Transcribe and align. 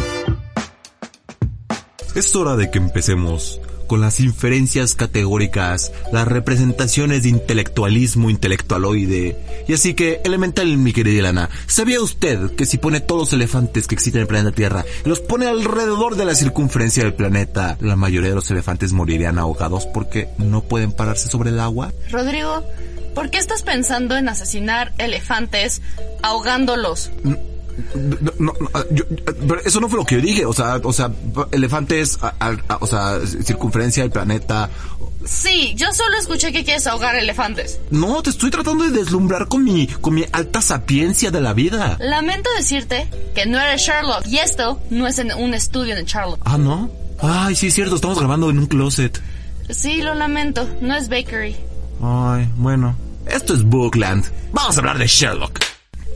Es 2.14 2.34
hora 2.34 2.56
de 2.56 2.70
que 2.70 2.78
empecemos 2.78 3.60
con 3.94 4.00
las 4.00 4.18
inferencias 4.18 4.96
categóricas, 4.96 5.92
las 6.10 6.26
representaciones 6.26 7.22
de 7.22 7.28
intelectualismo 7.28 8.28
intelectualoide. 8.28 9.36
Y 9.68 9.72
así 9.72 9.94
que, 9.94 10.20
elemental, 10.24 10.66
mi 10.78 10.92
querida 10.92 11.20
Ilana, 11.20 11.48
¿sabía 11.68 12.00
usted 12.00 12.56
que 12.56 12.66
si 12.66 12.76
pone 12.76 12.98
todos 12.98 13.20
los 13.20 13.32
elefantes 13.34 13.86
que 13.86 13.94
existen 13.94 14.18
en 14.18 14.22
el 14.22 14.26
planeta 14.26 14.50
Tierra 14.50 14.84
y 15.04 15.08
los 15.08 15.20
pone 15.20 15.46
alrededor 15.46 16.16
de 16.16 16.24
la 16.24 16.34
circunferencia 16.34 17.04
del 17.04 17.14
planeta, 17.14 17.78
la 17.80 17.94
mayoría 17.94 18.30
de 18.30 18.34
los 18.34 18.50
elefantes 18.50 18.92
morirían 18.92 19.38
ahogados 19.38 19.86
porque 19.86 20.26
no 20.38 20.64
pueden 20.64 20.90
pararse 20.90 21.28
sobre 21.28 21.50
el 21.50 21.60
agua? 21.60 21.92
Rodrigo, 22.10 22.64
¿por 23.14 23.30
qué 23.30 23.38
estás 23.38 23.62
pensando 23.62 24.16
en 24.16 24.28
asesinar 24.28 24.92
elefantes 24.98 25.82
ahogándolos? 26.20 27.12
No, 27.22 27.38
no, 27.94 28.32
no, 28.38 28.52
yo- 28.90 29.04
pero 29.48 29.60
eso 29.64 29.80
no 29.80 29.88
fue 29.88 29.98
lo 29.98 30.04
que 30.04 30.16
yo 30.16 30.20
dije, 30.20 30.46
o 30.46 30.52
sea, 30.52 30.80
o 30.82 30.92
sea, 30.92 31.10
elefantes, 31.52 32.18
a- 32.22 32.34
a- 32.38 32.56
a- 32.68 32.76
o 32.80 32.86
sea, 32.86 33.18
circunferencia 33.44 34.02
del 34.02 34.10
planeta. 34.12 34.70
Sí, 35.24 35.72
yo 35.76 35.86
solo 35.94 36.18
escuché 36.18 36.52
que 36.52 36.64
quieres 36.64 36.86
ahogar 36.86 37.16
elefantes. 37.16 37.78
No, 37.90 38.22
te 38.22 38.30
estoy 38.30 38.50
tratando 38.50 38.84
de 38.84 38.90
deslumbrar 38.90 39.48
con 39.48 39.64
mi, 39.64 39.86
con 39.86 40.14
mi 40.14 40.24
alta 40.32 40.60
sapiencia 40.60 41.30
de 41.30 41.40
la 41.40 41.54
vida. 41.54 41.96
Lamento 41.98 42.50
decirte 42.58 43.08
que 43.34 43.46
no 43.46 43.58
eres 43.58 43.80
Sherlock 43.82 44.26
y 44.26 44.38
esto 44.38 44.80
no 44.90 45.06
es 45.06 45.18
en 45.18 45.32
un 45.32 45.54
estudio 45.54 45.96
en 45.96 46.04
Sherlock. 46.04 46.40
Ah, 46.44 46.58
¿no? 46.58 46.90
Ay, 47.20 47.54
sí 47.56 47.68
es 47.68 47.74
cierto, 47.74 47.94
estamos 47.94 48.18
grabando 48.18 48.50
en 48.50 48.58
un 48.58 48.66
closet. 48.66 49.18
Sí, 49.70 50.02
lo 50.02 50.14
lamento, 50.14 50.68
no 50.82 50.94
es 50.94 51.08
Bakery. 51.08 51.56
Ay, 52.02 52.46
bueno. 52.56 52.94
Esto 53.26 53.54
es 53.54 53.62
Bookland. 53.62 54.26
Vamos 54.52 54.76
a 54.76 54.80
hablar 54.80 54.98
de 54.98 55.06
Sherlock. 55.06 55.58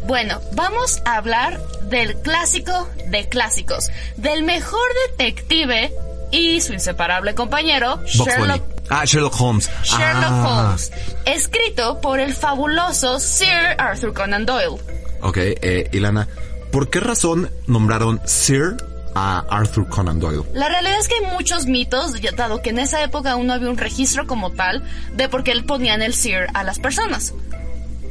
Bueno, 0.09 0.41
vamos 0.55 1.03
a 1.05 1.17
hablar 1.19 1.61
del 1.83 2.17
clásico 2.23 2.89
de 3.11 3.29
clásicos, 3.29 3.91
del 4.17 4.43
mejor 4.43 4.81
detective 5.11 5.93
y 6.31 6.63
su 6.63 6.73
inseparable 6.73 7.35
compañero, 7.35 8.01
Sherlock. 8.07 8.63
Ah, 8.89 9.05
Sherlock 9.05 9.39
Holmes. 9.39 9.71
Sherlock 9.83 10.25
Ah. 10.33 10.65
Holmes, 10.67 10.91
escrito 11.27 12.01
por 12.01 12.21
el 12.21 12.35
fabuloso 12.35 13.21
Sir 13.21 13.77
Arthur 13.77 14.15
Conan 14.15 14.47
Doyle. 14.47 14.81
Ok, 15.21 15.37
eh, 15.37 15.91
Ilana, 15.93 16.27
¿por 16.73 16.89
qué 16.89 17.01
razón 17.01 17.51
nombraron 17.67 18.19
Sir 18.25 18.77
a 19.15 19.41
Arthur 19.51 19.91
Conan 19.91 20.19
Doyle? 20.21 20.43
La 20.55 20.71
realidad 20.71 20.99
es 20.99 21.09
que 21.09 21.17
hay 21.17 21.33
muchos 21.33 21.67
mitos, 21.67 22.15
dado 22.35 22.63
que 22.63 22.71
en 22.71 22.79
esa 22.79 23.03
época 23.03 23.33
aún 23.33 23.47
no 23.47 23.53
había 23.53 23.69
un 23.69 23.77
registro 23.77 24.27
como 24.27 24.53
tal 24.53 24.83
de 25.13 25.29
por 25.29 25.45
qué 25.45 25.51
él 25.53 25.67
ponían 25.67 26.01
el 26.01 26.15
Sir 26.15 26.47
a 26.55 26.65
las 26.65 26.79
personas. 26.79 27.35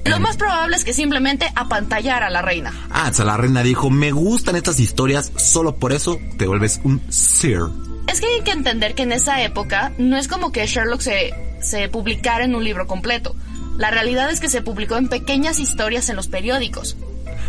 Lo 0.09 0.19
más 0.19 0.38
probable 0.38 0.75
es 0.75 0.83
que 0.83 0.94
simplemente 0.94 1.52
apantallara 1.55 2.27
a 2.27 2.30
la 2.30 2.41
reina. 2.41 2.73
Ah, 2.89 3.09
o 3.11 3.13
sea, 3.13 3.25
la 3.25 3.38
reina 3.38 3.63
dijo, 3.63 3.89
me 3.89 4.12
gustan 4.12 4.56
estas 4.56 4.79
historias, 4.79 5.31
solo 5.35 5.75
por 5.75 5.94
eso 5.94 6.19
te 6.38 6.47
vuelves 6.47 6.79
un 6.84 7.01
Sir. 7.09 7.63
Es 8.07 8.22
que 8.22 8.28
hay 8.28 8.41
que 8.41 8.51
entender 8.51 8.95
que 8.95 9.03
en 9.03 9.12
esa 9.12 9.41
época 9.41 9.91
no 9.97 10.18
es 10.18 10.28
como 10.28 10.51
que 10.51 10.66
Sherlock 10.66 11.01
se, 11.01 11.34
se 11.62 11.90
publicara 11.90 12.45
en 12.45 12.56
un 12.56 12.63
libro 12.63 12.88
completo. 12.88 13.35
La 13.78 13.91
realidad 13.91 14.31
es 14.31 14.40
que 14.40 14.50
se 14.50 14.62
publicó 14.62 14.95
en 14.95 15.09
pequeñas 15.09 15.59
historias 15.59 16.09
en 16.09 16.16
los 16.16 16.28
periódicos. 16.28 16.95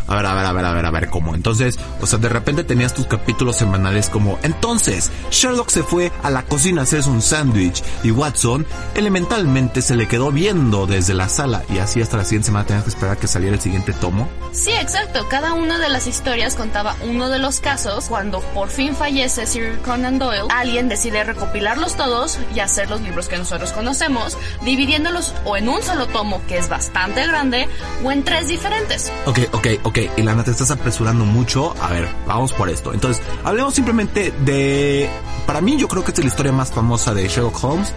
A 0.08 0.16
ver, 0.16 0.26
a 0.26 0.34
ver, 0.34 0.46
a 0.46 0.52
ver, 0.52 0.64
a 0.64 0.72
ver, 0.72 0.86
a 0.86 0.90
ver, 0.90 1.08
¿cómo? 1.10 1.34
Entonces, 1.34 1.78
o 2.00 2.06
sea, 2.06 2.18
de 2.18 2.28
repente 2.28 2.64
tenías 2.64 2.94
tus 2.94 3.06
capítulos 3.06 3.56
semanales 3.56 4.08
como, 4.08 4.38
entonces, 4.42 5.10
Sherlock 5.30 5.70
se 5.70 5.82
fue 5.82 6.10
a 6.22 6.30
la 6.30 6.44
cocina 6.44 6.80
a 6.80 6.84
hacerse 6.84 7.10
un 7.10 7.22
sándwich 7.22 7.82
y 8.02 8.10
Watson 8.10 8.66
elementalmente 8.94 9.82
se 9.82 9.96
le 9.96 10.08
quedó 10.08 10.32
viendo 10.32 10.86
desde 10.86 11.14
la 11.14 11.28
sala 11.28 11.62
y 11.72 11.78
así 11.78 12.00
hasta 12.00 12.16
la 12.16 12.24
siguiente 12.24 12.46
semana 12.46 12.66
tenías 12.66 12.84
que 12.84 12.90
esperar 12.90 13.16
a 13.16 13.20
que 13.20 13.26
saliera 13.26 13.54
el 13.54 13.60
siguiente 13.60 13.92
tomo. 13.92 14.28
Sí, 14.52 14.70
exacto. 14.72 15.28
Cada 15.28 15.52
una 15.52 15.78
de 15.78 15.88
las 15.88 16.06
historias 16.06 16.54
contaba 16.54 16.96
uno 17.08 17.28
de 17.28 17.38
los 17.38 17.60
casos. 17.60 18.06
Cuando 18.08 18.40
por 18.40 18.70
fin 18.70 18.94
fallece 18.96 19.46
Sir 19.46 19.78
Conan 19.84 20.18
Doyle, 20.18 20.48
alguien 20.50 20.88
decide 20.88 21.22
recopilarlos 21.24 21.96
todos 21.96 22.38
y 22.54 22.60
hacer 22.60 22.88
los 22.88 23.00
libros 23.02 23.28
que 23.28 23.36
nosotros 23.36 23.72
conocemos, 23.72 24.36
dividiéndolos 24.64 25.34
o 25.44 25.56
en 25.56 25.68
un 25.68 25.82
solo 25.82 26.06
tomo, 26.06 26.40
que 26.48 26.58
es 26.58 26.68
bastante 26.68 27.26
grande, 27.26 27.68
o 28.02 28.10
en 28.10 28.24
tres 28.24 28.48
diferentes. 28.48 29.12
Ok, 29.26 29.40
ok, 29.52 29.66
ok, 29.82 29.97
Ilana, 30.16 30.44
te 30.44 30.50
estás 30.50 30.70
apresurando 30.70 31.24
mucho. 31.24 31.74
A 31.82 31.88
ver, 31.88 32.08
vamos 32.26 32.52
por 32.52 32.68
esto. 32.68 32.92
Entonces, 32.94 33.22
hablemos 33.44 33.74
simplemente 33.74 34.32
de... 34.44 35.08
Para 35.46 35.60
mí, 35.60 35.76
yo 35.78 35.88
creo 35.88 36.02
que 36.04 36.10
esta 36.10 36.20
es 36.20 36.24
la 36.26 36.30
historia 36.30 36.52
más 36.52 36.70
famosa 36.70 37.14
de 37.14 37.26
Sherlock 37.28 37.62
Holmes, 37.64 37.94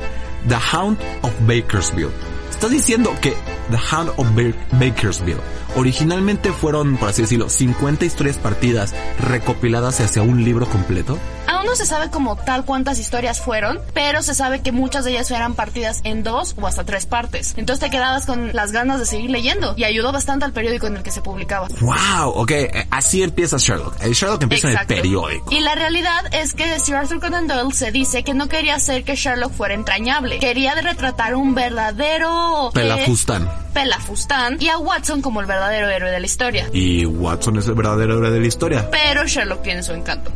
The 0.48 0.56
Hound 0.76 0.98
of 1.22 1.32
Bakersville. 1.42 2.12
Estás 2.50 2.72
diciendo 2.72 3.12
que 3.22 3.34
The 3.72 3.78
Hound 3.96 4.12
of 4.18 4.28
Ba- 4.36 4.56
Bakersville 4.80 5.40
originalmente 5.76 6.52
fueron, 6.52 6.98
por 6.98 7.10
así 7.10 7.22
decirlo, 7.24 7.50
50 7.50 8.06
historias 8.06 8.38
partidas 8.38 8.94
recopiladas 9.20 10.00
hacia 10.02 10.22
un 10.22 10.44
libro 10.44 10.66
completo. 10.68 11.18
Aún 11.48 11.66
no 11.66 11.76
se 11.76 11.86
sabe 11.86 12.10
como 12.10 12.36
tal 12.36 12.66
cuántas 12.66 13.00
historias 13.00 13.40
fueron, 13.40 13.80
pero 13.94 14.22
se 14.22 14.34
sabe 14.34 14.62
que 14.62 14.72
muchas 14.72 15.06
de 15.06 15.12
ellas 15.12 15.30
eran 15.32 15.54
partidas 15.56 16.02
en 16.04 16.24
dos 16.24 16.56
o 16.60 16.68
hasta 16.68 16.84
tres 16.86 17.06
partes. 17.06 17.54
Entonces 17.58 17.80
te 17.84 17.90
quedabas 17.90 18.26
con 18.26 18.52
las 18.54 18.72
ganas 18.72 19.00
de 19.00 19.06
seguir 19.06 19.30
leyendo 19.30 19.74
y 19.78 19.84
ayudó 19.84 20.12
bastante 20.12 20.46
al 20.46 20.54
periódico 20.54 20.88
en 20.88 20.98
el 20.98 21.04
que 21.04 21.12
se 21.12 21.22
publicaba. 21.22 21.68
Wow, 21.82 22.30
ok, 22.36 22.52
eh, 22.52 22.88
así 22.92 23.24
empieza 23.24 23.58
Sherlock. 23.58 24.02
El 24.02 24.14
Sherlock 24.14 24.44
empieza 24.44 24.70
Exacto. 24.70 24.94
en 24.94 24.98
el 24.98 25.04
periódico. 25.04 25.52
Y 25.52 25.60
la 25.60 25.76
realidad 25.76 26.34
es 26.34 26.54
que 26.54 26.80
Sir 26.80 26.96
Arthur 26.96 27.20
Conan 27.20 27.48
Doyle 27.48 27.74
se 27.74 27.92
dice 27.92 28.24
que 28.24 28.34
no 28.34 28.48
quería 28.48 28.76
hacer 28.76 29.04
que 29.04 29.16
Sherlock 29.16 29.52
fuera 29.52 29.74
entrañable. 29.74 30.40
Quería 30.40 30.76
retratar 30.76 31.36
un 31.36 31.54
verdadero... 31.56 32.70
eh, 32.70 32.72
Pelafustán. 32.74 33.50
Pelafustán 33.74 34.58
y 34.60 34.70
a 34.70 34.78
Watson 34.78 35.22
como 35.22 35.42
el 35.42 35.46
verdadero 35.48 35.90
héroe 35.90 36.12
de 36.12 36.20
la 36.20 36.26
historia. 36.26 36.68
Y 36.74 37.06
Watson 37.06 37.58
es 37.58 37.68
el 37.68 37.74
verdadero 37.74 38.18
héroe 38.18 38.32
de 38.32 38.40
la 38.40 38.48
historia. 38.48 38.90
Pero 38.92 39.26
Sherlock 39.26 39.62
tiene 39.64 39.84
su 39.84 39.94
encanto. 39.94 40.32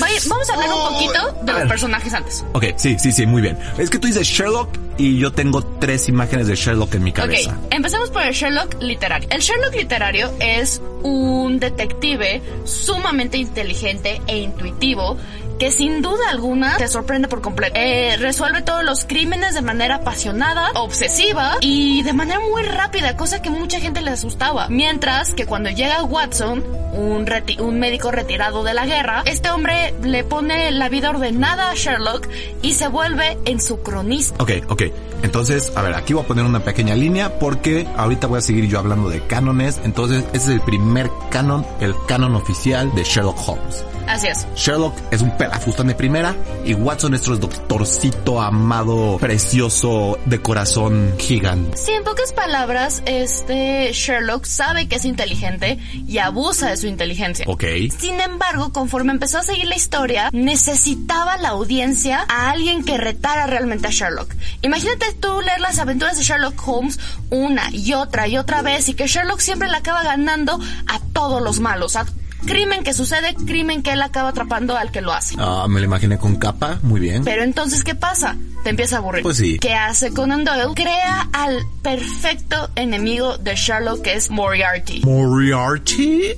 Vaya- 0.00 0.20
Vamos 0.28 0.50
a 0.50 0.54
hablar 0.54 0.68
un 0.72 0.92
poquito 0.94 1.32
de 1.42 1.52
los 1.52 1.62
personajes 1.68 2.12
antes. 2.14 2.44
Ok, 2.52 2.64
sí, 2.76 2.96
sí, 2.98 3.12
sí, 3.12 3.26
muy 3.26 3.42
bien. 3.42 3.58
Es 3.78 3.90
que 3.90 3.98
tú 3.98 4.06
dices 4.06 4.26
Sherlock 4.26 4.68
y 4.98 5.18
yo 5.18 5.32
tengo 5.32 5.62
tres 5.62 6.08
imágenes 6.08 6.46
de 6.46 6.54
Sherlock 6.56 6.94
en 6.94 7.04
mi 7.04 7.12
cabeza. 7.12 7.50
Ok, 7.50 7.56
empecemos 7.74 8.10
por 8.10 8.22
el 8.22 8.32
Sherlock 8.32 8.80
literario. 8.80 9.28
El 9.30 9.40
Sherlock 9.40 9.74
literario 9.74 10.30
es 10.40 10.80
un 11.02 11.58
detective 11.60 12.42
sumamente 12.64 13.36
inteligente 13.38 14.20
e 14.26 14.38
intuitivo 14.38 15.16
que 15.58 15.70
sin 15.72 16.02
duda 16.02 16.30
alguna 16.30 16.76
te 16.76 16.88
sorprende 16.88 17.28
por 17.28 17.40
completo. 17.40 17.74
Eh, 17.78 18.16
resuelve 18.18 18.62
todos 18.62 18.84
los 18.84 19.04
crímenes 19.04 19.54
de 19.54 19.62
manera 19.62 19.96
apasionada, 19.96 20.70
obsesiva 20.74 21.56
y 21.60 22.02
de 22.02 22.12
manera 22.12 22.40
muy 22.40 22.62
rápida, 22.62 23.16
cosa 23.16 23.40
que 23.42 23.50
mucha 23.50 23.80
gente 23.80 24.00
le 24.00 24.10
asustaba. 24.10 24.68
Mientras 24.68 25.34
que 25.34 25.46
cuando 25.46 25.70
llega 25.70 26.02
Watson, 26.02 26.62
un, 26.92 27.26
reti- 27.26 27.58
un 27.60 27.78
médico 27.78 28.10
retirado 28.10 28.64
de 28.64 28.74
la 28.74 28.86
guerra, 28.86 29.22
este 29.26 29.50
hombre 29.50 29.94
le 30.02 30.24
pone 30.24 30.70
la 30.72 30.88
vida 30.88 31.10
ordenada 31.10 31.70
a 31.70 31.74
Sherlock 31.74 32.28
y 32.62 32.74
se 32.74 32.88
vuelve 32.88 33.38
en 33.44 33.60
su 33.60 33.80
cronista. 33.82 34.42
Ok, 34.42 34.50
ok. 34.68 34.82
Entonces, 35.22 35.72
a 35.74 35.82
ver, 35.82 35.94
aquí 35.94 36.12
voy 36.12 36.24
a 36.24 36.26
poner 36.26 36.44
una 36.44 36.60
pequeña 36.60 36.94
línea 36.94 37.38
porque 37.38 37.86
ahorita 37.96 38.26
voy 38.26 38.38
a 38.38 38.42
seguir 38.42 38.66
yo 38.68 38.78
hablando 38.78 39.08
de 39.08 39.26
cánones. 39.26 39.80
Entonces, 39.84 40.24
ese 40.32 40.36
es 40.36 40.48
el 40.48 40.60
primer 40.60 41.10
canon, 41.30 41.66
el 41.80 41.94
canon 42.06 42.34
oficial 42.34 42.94
de 42.94 43.02
Sherlock 43.04 43.38
Holmes. 43.48 43.84
Así 44.06 44.28
es. 44.28 44.46
Sherlock 44.54 44.94
es 45.10 45.22
un 45.22 45.36
pelafustán 45.36 45.88
de 45.88 45.94
primera 45.94 46.34
y 46.64 46.74
Watson 46.74 47.14
es 47.14 47.26
nuestro 47.26 47.36
doctorcito 47.48 48.40
amado, 48.40 49.18
precioso, 49.18 50.18
de 50.24 50.40
corazón 50.40 51.14
gigante. 51.18 51.76
Sí, 51.76 51.92
en 51.92 52.04
pocas 52.04 52.32
palabras, 52.32 53.02
este 53.06 53.92
Sherlock 53.92 54.44
sabe 54.44 54.88
que 54.88 54.96
es 54.96 55.04
inteligente 55.04 55.78
y 56.06 56.18
abusa 56.18 56.70
de 56.70 56.76
su 56.76 56.86
inteligencia. 56.86 57.44
Ok. 57.48 57.64
Sin 57.98 58.20
embargo, 58.20 58.72
conforme 58.72 59.12
empezó 59.12 59.38
a 59.38 59.42
seguir 59.42 59.66
la 59.66 59.76
historia, 59.76 60.30
necesitaba 60.32 61.36
la 61.38 61.50
audiencia 61.50 62.24
a 62.28 62.50
alguien 62.50 62.84
que 62.84 62.96
retara 62.96 63.46
realmente 63.46 63.88
a 63.88 63.90
Sherlock. 63.90 64.34
Imagínate 64.62 65.12
tú 65.20 65.40
leer 65.40 65.60
las 65.60 65.78
aventuras 65.78 66.16
de 66.16 66.24
Sherlock 66.24 66.62
Holmes 66.66 66.98
una 67.30 67.70
y 67.72 67.92
otra 67.92 68.28
y 68.28 68.38
otra 68.38 68.62
vez 68.62 68.88
y 68.88 68.94
que 68.94 69.06
Sherlock 69.06 69.40
siempre 69.40 69.68
le 69.68 69.76
acaba 69.76 70.02
ganando 70.02 70.58
a 70.86 71.00
todos 71.12 71.42
los 71.42 71.60
malos, 71.60 71.96
a 71.96 72.06
crimen 72.46 72.84
que 72.84 72.94
sucede, 72.94 73.34
crimen 73.34 73.82
que 73.82 73.92
él 73.92 74.02
acaba 74.02 74.30
atrapando 74.30 74.76
al 74.76 74.90
que 74.90 75.00
lo 75.00 75.12
hace. 75.12 75.36
Ah, 75.38 75.66
me 75.68 75.80
lo 75.80 75.86
imaginé 75.86 76.18
con 76.18 76.36
capa, 76.36 76.78
muy 76.82 77.00
bien. 77.00 77.24
Pero 77.24 77.42
entonces, 77.42 77.84
¿qué 77.84 77.94
pasa? 77.94 78.36
Te 78.64 78.70
empieza 78.70 78.96
a 78.96 78.98
aburrir. 79.00 79.22
Pues 79.22 79.36
sí. 79.36 79.58
¿Qué 79.58 79.74
hace 79.74 80.12
Conan 80.12 80.44
Doyle? 80.44 80.74
Crea 80.74 81.28
al 81.32 81.58
perfecto 81.82 82.70
enemigo 82.74 83.36
de 83.38 83.54
Sherlock, 83.54 84.02
que 84.02 84.14
es 84.14 84.30
Moriarty. 84.30 85.02
Moriarty. 85.04 86.34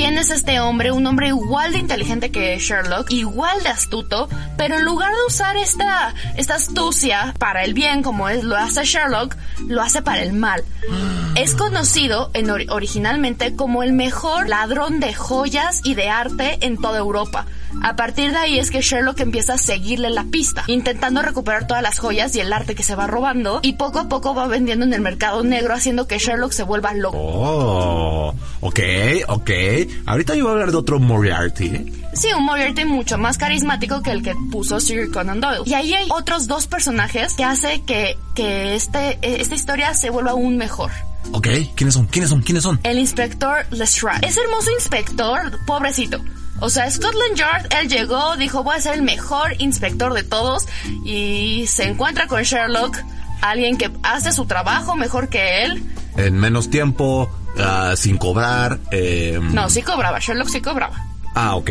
¿Quién 0.00 0.16
es 0.16 0.30
este 0.30 0.60
hombre? 0.60 0.92
Un 0.92 1.06
hombre 1.06 1.28
igual 1.28 1.72
de 1.72 1.78
inteligente 1.78 2.30
que 2.30 2.56
Sherlock, 2.58 3.10
igual 3.10 3.62
de 3.62 3.68
astuto, 3.68 4.30
pero 4.56 4.78
en 4.78 4.84
lugar 4.86 5.12
de 5.12 5.18
usar 5.28 5.58
esta, 5.58 6.14
esta 6.38 6.54
astucia 6.54 7.34
para 7.38 7.64
el 7.64 7.74
bien 7.74 8.02
como 8.02 8.30
es, 8.30 8.42
lo 8.42 8.56
hace 8.56 8.84
Sherlock, 8.84 9.36
lo 9.68 9.82
hace 9.82 10.00
para 10.00 10.22
el 10.22 10.32
mal. 10.32 10.64
Es 11.36 11.54
conocido 11.54 12.30
en 12.34 12.48
ori- 12.48 12.66
originalmente 12.70 13.54
como 13.54 13.84
el 13.84 13.92
mejor 13.92 14.48
ladrón 14.48 14.98
de 14.98 15.14
joyas 15.14 15.80
y 15.84 15.94
de 15.94 16.08
arte 16.10 16.58
en 16.62 16.76
toda 16.76 16.98
Europa. 16.98 17.46
A 17.84 17.94
partir 17.94 18.32
de 18.32 18.38
ahí 18.38 18.58
es 18.58 18.72
que 18.72 18.82
Sherlock 18.82 19.20
empieza 19.20 19.54
a 19.54 19.58
seguirle 19.58 20.10
la 20.10 20.24
pista, 20.24 20.64
intentando 20.66 21.22
recuperar 21.22 21.68
todas 21.68 21.84
las 21.84 22.00
joyas 22.00 22.34
y 22.34 22.40
el 22.40 22.52
arte 22.52 22.74
que 22.74 22.82
se 22.82 22.96
va 22.96 23.06
robando, 23.06 23.60
y 23.62 23.74
poco 23.74 24.00
a 24.00 24.08
poco 24.08 24.34
va 24.34 24.48
vendiendo 24.48 24.84
en 24.84 24.92
el 24.92 25.00
mercado 25.02 25.44
negro, 25.44 25.72
haciendo 25.72 26.08
que 26.08 26.18
Sherlock 26.18 26.50
se 26.50 26.64
vuelva 26.64 26.94
loco. 26.94 27.16
Oh, 27.16 28.34
ok, 28.60 28.80
ok. 29.28 29.50
Ahorita 30.06 30.34
yo 30.34 30.44
voy 30.44 30.50
a 30.50 30.52
hablar 30.54 30.70
de 30.70 30.76
otro 30.76 30.98
Moriarty. 30.98 31.66
¿eh? 31.66 31.92
Sí, 32.14 32.28
un 32.36 32.44
Moriarty 32.44 32.84
mucho 32.84 33.18
más 33.18 33.38
carismático 33.38 34.02
que 34.02 34.10
el 34.10 34.22
que 34.22 34.34
puso 34.50 34.80
Sir 34.80 35.10
Conan 35.10 35.40
Doyle. 35.40 35.62
Y 35.66 35.74
ahí 35.74 35.94
hay 35.94 36.08
otros 36.10 36.46
dos 36.46 36.66
personajes 36.66 37.34
que 37.34 37.44
hace 37.44 37.82
que, 37.82 38.18
que 38.34 38.74
este, 38.74 39.18
eh, 39.22 39.40
esta 39.40 39.54
historia 39.54 39.94
se 39.94 40.10
vuelva 40.10 40.32
aún 40.32 40.56
mejor. 40.56 40.90
Ok, 41.32 41.48
¿quiénes 41.76 41.94
son? 41.94 42.06
¿Quiénes 42.06 42.30
son? 42.30 42.42
¿Quiénes 42.42 42.62
son? 42.62 42.80
El 42.82 42.98
inspector 42.98 43.66
Lestrade. 43.70 44.26
Ese 44.26 44.40
hermoso 44.40 44.70
inspector, 44.72 45.58
pobrecito. 45.66 46.20
O 46.60 46.68
sea, 46.68 46.90
Scotland 46.90 47.36
Yard, 47.36 47.66
él 47.80 47.88
llegó, 47.88 48.36
dijo, 48.36 48.62
voy 48.62 48.76
a 48.76 48.80
ser 48.80 48.94
el 48.94 49.02
mejor 49.02 49.54
inspector 49.58 50.12
de 50.12 50.22
todos. 50.22 50.66
Y 51.04 51.64
se 51.68 51.84
encuentra 51.84 52.26
con 52.26 52.42
Sherlock, 52.42 52.98
alguien 53.40 53.78
que 53.78 53.90
hace 54.02 54.32
su 54.32 54.44
trabajo 54.46 54.96
mejor 54.96 55.28
que 55.28 55.64
él. 55.64 55.82
En 56.16 56.38
menos 56.38 56.68
tiempo, 56.68 57.30
ah, 57.58 57.94
sin 57.96 58.16
cobrar. 58.18 58.78
eh, 58.90 59.38
No, 59.40 59.68
sí 59.70 59.82
cobraba, 59.82 60.18
Sherlock 60.18 60.48
sí 60.48 60.60
cobraba. 60.60 60.96
Ah, 61.34 61.54
ok. 61.56 61.70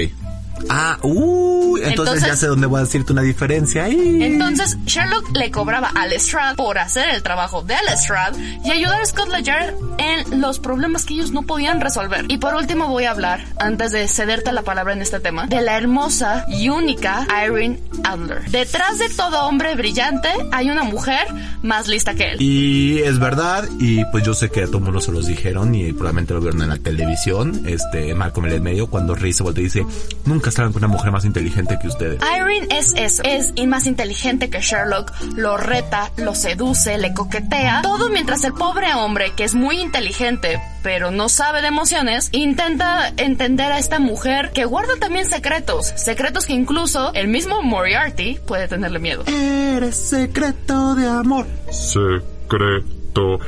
Ah, 0.70 0.98
uh, 1.04 1.78
entonces, 1.78 2.00
Entonces- 2.00 2.28
ya 2.28 2.36
sé 2.36 2.48
dónde 2.48 2.68
voy 2.68 2.80
a 2.80 2.84
decirte 2.84 3.14
una 3.14 3.22
diferencia 3.22 3.86
ahí. 3.86 4.24
Entonces, 4.24 4.78
Sherlock 4.86 5.36
le 5.36 5.52
cobraba 5.52 5.90
a 5.96 6.08
Lestrade 6.08 6.56
por 6.56 6.78
hacer 6.78 7.10
el 7.10 7.24
trabajo 7.24 7.62
de 7.64 7.76
Lestrade 7.88 8.60
y 8.66 8.72
ayudar 8.72 9.02
a 9.02 9.06
Scotland 9.06 9.46
Yard 9.46 9.74
en 9.98 10.42
los 10.42 10.60
problemas 10.60 11.06
que 11.06 11.14
ellos 11.16 11.32
no 11.32 11.44
podían 11.44 11.82
resolver. 11.82 12.26
Y 12.28 12.38
por 12.38 12.56
último 12.56 12.88
voy 12.88 13.06
a 13.06 13.12
hablar, 13.12 13.46
antes 13.60 13.92
de 13.92 14.08
cederte 14.08 14.52
la 14.52 14.62
palabra 14.64 14.94
en 14.94 15.02
este 15.02 15.20
tema, 15.20 15.48
de 15.48 15.62
la 15.62 15.78
hermosa 15.78 16.46
y 16.50 16.70
única 16.70 17.26
Irene 17.46 17.80
Adler. 18.04 18.50
Detrás 18.50 19.00
de 19.00 19.10
todo 19.10 19.46
hombre 19.48 19.76
brillante 19.76 20.30
hay 20.52 20.70
una 20.70 20.84
mujer 20.84 21.28
más 21.62 21.88
lista 21.88 22.14
que 22.14 22.32
él. 22.32 22.42
Y 22.42 23.00
es 23.00 23.20
verdad, 23.20 23.68
y 23.80 24.04
pues 24.06 24.24
yo 24.24 24.34
sé 24.34 24.50
que 24.50 24.64
a 24.64 24.66
todo 24.68 24.80
mundo 24.80 25.02
se 25.02 25.12
los 25.12 25.28
dijeron 25.28 25.74
y 25.76 25.92
probablemente 25.94 26.34
lo 26.34 26.42
vieron 26.42 26.62
en 26.62 26.70
la 26.70 26.78
televisión, 26.78 27.64
este, 27.66 28.14
Malcolm 28.16 28.48
en 28.48 28.54
el 28.54 28.62
medio, 28.62 28.88
cuando 28.88 29.16
Rey 29.16 29.34
se 29.34 29.44
voltea 29.44 29.62
y 29.62 29.66
dice, 29.66 29.86
nunca 30.26 30.49
salgan 30.52 30.74
con 30.74 30.84
una 30.84 30.94
mujer 30.94 31.12
más 31.12 31.26
inteligente 31.26 31.78
que 31.82 31.88
ustedes. 31.88 32.20
Irene 32.22 32.68
es 32.78 32.94
eso, 32.96 33.24
es 33.24 33.52
y 33.56 33.68
más 33.68 33.86
inteligente 33.88 34.50
que 34.50 34.62
Sherlock, 34.62 35.12
lo 35.36 35.58
reta, 35.58 36.12
lo 36.18 36.36
seduce, 36.36 36.98
le 36.98 37.14
coquetea, 37.14 37.82
todo 37.82 38.10
mientras 38.10 38.44
el 38.44 38.54
pobre 38.54 38.94
hombre, 38.94 39.34
que 39.36 39.44
es 39.44 39.56
muy 39.56 39.80
inteligente, 39.80 40.62
pero 40.84 41.12
no 41.12 41.30
sabe 41.30 41.62
de 41.62 41.68
emociones, 41.68 42.30
intenta 42.32 43.10
entender 43.18 43.72
a 43.72 43.80
esta 43.80 44.00
mujer 44.00 44.52
que 44.54 44.66
guarda 44.66 44.94
también 45.00 45.26
secretos, 45.26 45.94
secretos 45.96 46.46
que 46.46 46.54
incluso 46.54 47.14
el 47.14 47.28
mismo 47.28 47.62
Moriarty 47.62 48.40
puede 48.48 48.68
tenerle 48.68 49.00
miedo. 49.00 49.24
Eres 49.28 49.96
secreto 49.96 50.96
de 50.96 51.08
amor. 51.08 51.46
Secreto, 51.72 53.40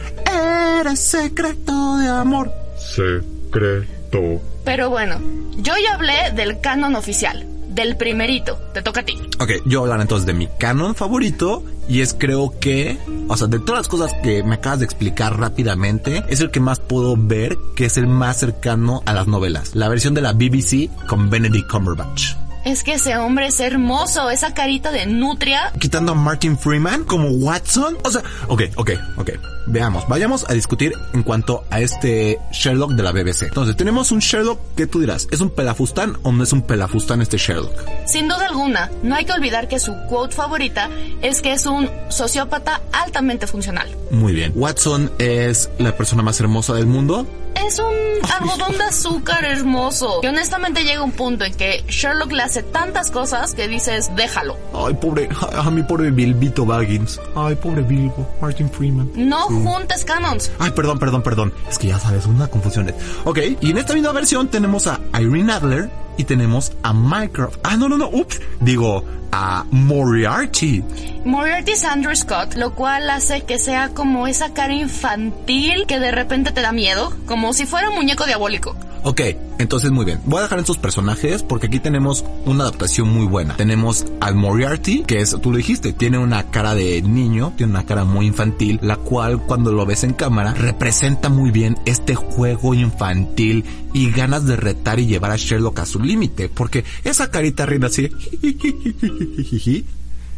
Eres 0.79 0.99
secreto 0.99 1.97
de 1.97 2.07
amor. 2.07 2.51
secreto. 2.77 4.41
Pero 4.63 4.89
bueno, 4.89 5.19
yo 5.57 5.73
ya 5.83 5.95
hablé 5.95 6.31
del 6.35 6.59
canon 6.61 6.95
oficial, 6.95 7.45
del 7.69 7.97
primerito, 7.97 8.57
te 8.73 8.81
toca 8.81 9.01
a 9.01 9.03
ti. 9.03 9.17
Ok, 9.39 9.51
yo 9.65 9.81
hablar 9.81 10.01
entonces 10.01 10.25
de 10.25 10.33
mi 10.33 10.47
canon 10.59 10.95
favorito 10.95 11.63
y 11.87 12.01
es 12.01 12.13
creo 12.13 12.53
que, 12.59 12.97
o 13.27 13.35
sea, 13.35 13.47
de 13.47 13.59
todas 13.59 13.79
las 13.79 13.87
cosas 13.87 14.13
que 14.23 14.43
me 14.43 14.55
acabas 14.55 14.79
de 14.79 14.85
explicar 14.85 15.39
rápidamente, 15.39 16.23
es 16.29 16.41
el 16.41 16.51
que 16.51 16.59
más 16.59 16.79
puedo 16.79 17.15
ver 17.17 17.57
que 17.75 17.85
es 17.85 17.97
el 17.97 18.07
más 18.07 18.37
cercano 18.37 19.01
a 19.05 19.13
las 19.13 19.27
novelas. 19.27 19.75
La 19.75 19.89
versión 19.89 20.13
de 20.13 20.21
la 20.21 20.33
BBC 20.33 20.89
con 21.07 21.29
Benedict 21.29 21.69
Cumberbatch. 21.69 22.40
Es 22.63 22.83
que 22.83 22.93
ese 22.93 23.17
hombre 23.17 23.47
es 23.47 23.59
hermoso, 23.59 24.29
esa 24.29 24.53
carita 24.53 24.91
de 24.91 25.05
nutria. 25.07 25.73
Quitando 25.79 26.11
a 26.11 26.15
Martin 26.15 26.57
Freeman 26.57 27.03
como 27.05 27.29
Watson. 27.29 27.97
O 28.03 28.11
sea, 28.11 28.21
ok, 28.47 28.63
ok, 28.75 28.91
ok. 29.17 29.31
Veamos, 29.67 30.07
vayamos 30.07 30.49
a 30.49 30.53
discutir 30.53 30.93
en 31.13 31.23
cuanto 31.23 31.63
a 31.69 31.81
este 31.81 32.39
Sherlock 32.51 32.91
de 32.91 33.03
la 33.03 33.11
BBC. 33.11 33.43
Entonces, 33.43 33.75
tenemos 33.75 34.11
un 34.11 34.19
Sherlock 34.19 34.59
que 34.75 34.87
tú 34.87 34.99
dirás, 34.99 35.27
¿es 35.31 35.39
un 35.39 35.49
pelafustán 35.49 36.17
o 36.23 36.31
no 36.31 36.43
es 36.43 36.51
un 36.51 36.61
pelafustán 36.63 37.21
este 37.21 37.37
Sherlock? 37.37 37.73
Sin 38.05 38.27
duda 38.27 38.47
alguna, 38.47 38.91
no 39.03 39.15
hay 39.15 39.25
que 39.25 39.33
olvidar 39.33 39.67
que 39.67 39.79
su 39.79 39.95
quote 40.07 40.35
favorita 40.35 40.89
es 41.21 41.41
que 41.41 41.53
es 41.53 41.65
un 41.65 41.89
sociópata 42.09 42.81
altamente 42.91 43.47
funcional. 43.47 43.87
Muy 44.11 44.33
bien. 44.33 44.51
Watson 44.55 45.11
es 45.19 45.69
la 45.77 45.95
persona 45.95 46.23
más 46.23 46.39
hermosa 46.39 46.73
del 46.73 46.87
mundo. 46.87 47.27
Es 47.55 47.79
un 47.79 48.31
algodón 48.31 48.77
de 48.77 48.83
azúcar 48.83 49.45
hermoso. 49.45 50.19
Y 50.23 50.27
honestamente 50.27 50.83
llega 50.83 51.03
un 51.03 51.11
punto 51.11 51.45
en 51.45 51.53
que 51.53 51.83
Sherlock 51.87 52.31
le 52.31 52.43
hace 52.43 52.63
tantas 52.63 53.11
cosas 53.11 53.53
que 53.53 53.67
dices, 53.67 54.11
déjalo. 54.15 54.57
Ay, 54.73 54.93
pobre, 54.95 55.29
a, 55.55 55.69
mi 55.69 55.83
pobre 55.83 56.11
Bilbito 56.11 56.65
Baggins. 56.65 57.19
Ay, 57.35 57.55
pobre 57.55 57.81
Bilbo, 57.81 58.27
Martin 58.41 58.69
Freeman. 58.69 59.11
No 59.15 59.43
juntes 59.47 60.03
canons. 60.05 60.51
Ay, 60.59 60.71
perdón, 60.71 60.99
perdón, 60.99 61.21
perdón. 61.23 61.53
Es 61.69 61.77
que 61.77 61.87
ya 61.87 61.99
sabes, 61.99 62.25
una 62.25 62.47
confusión. 62.47 62.93
Ok, 63.25 63.39
y 63.59 63.71
en 63.71 63.77
esta 63.77 63.93
misma 63.93 64.11
versión 64.11 64.47
tenemos 64.47 64.87
a 64.87 64.99
Irene 65.19 65.53
Adler 65.53 65.89
y 66.17 66.23
tenemos 66.23 66.73
a 66.83 66.93
Mycroft. 66.93 67.59
Ah, 67.63 67.77
no, 67.77 67.89
no, 67.89 67.97
no, 67.97 68.09
ups. 68.09 68.39
Digo, 68.59 69.03
a 69.31 69.65
Moriarty. 69.71 70.83
Moriarty 71.23 71.71
es 71.71 71.83
Andrew 71.83 72.15
Scott, 72.15 72.55
lo 72.55 72.73
cual 72.73 73.09
hace 73.09 73.41
que 73.41 73.59
sea 73.59 73.89
como 73.89 74.27
esa 74.27 74.53
cara 74.53 74.73
infantil 74.73 75.85
que 75.87 75.99
de 75.99 76.11
repente 76.11 76.51
te 76.51 76.61
da 76.61 76.71
miedo, 76.71 77.13
como 77.25 77.53
si 77.53 77.65
fuera 77.65 77.89
un 77.89 77.95
muñeco 77.95 78.25
diabólico. 78.25 78.75
Ok, 79.03 79.21
entonces 79.57 79.89
muy 79.89 80.05
bien. 80.05 80.19
Voy 80.25 80.39
a 80.39 80.43
dejar 80.43 80.59
estos 80.59 80.77
personajes 80.77 81.41
porque 81.41 81.65
aquí 81.67 81.79
tenemos 81.79 82.23
una 82.45 82.65
adaptación 82.65 83.09
muy 83.09 83.25
buena. 83.25 83.55
Tenemos 83.55 84.05
al 84.19 84.35
Moriarty, 84.35 85.03
que 85.03 85.21
es, 85.21 85.35
tú 85.41 85.49
lo 85.51 85.57
dijiste, 85.57 85.91
tiene 85.91 86.19
una 86.19 86.51
cara 86.51 86.75
de 86.75 87.01
niño, 87.01 87.53
tiene 87.57 87.71
una 87.71 87.85
cara 87.85 88.03
muy 88.05 88.27
infantil, 88.27 88.79
la 88.83 88.97
cual 88.97 89.41
cuando 89.41 89.71
lo 89.71 89.87
ves 89.87 90.03
en 90.03 90.13
cámara 90.13 90.53
representa 90.53 91.29
muy 91.29 91.49
bien 91.49 91.79
este 91.85 92.13
juego 92.13 92.75
infantil 92.75 93.65
y 93.91 94.11
ganas 94.11 94.45
de 94.45 94.55
retar 94.55 94.99
y 94.99 95.07
llevar 95.07 95.31
a 95.31 95.35
Sherlock 95.37 95.79
a 95.79 95.85
su 95.87 95.99
límite, 95.99 96.49
porque 96.49 96.85
esa 97.03 97.31
carita 97.31 97.65
riendo 97.65 97.87
así, 97.87 98.07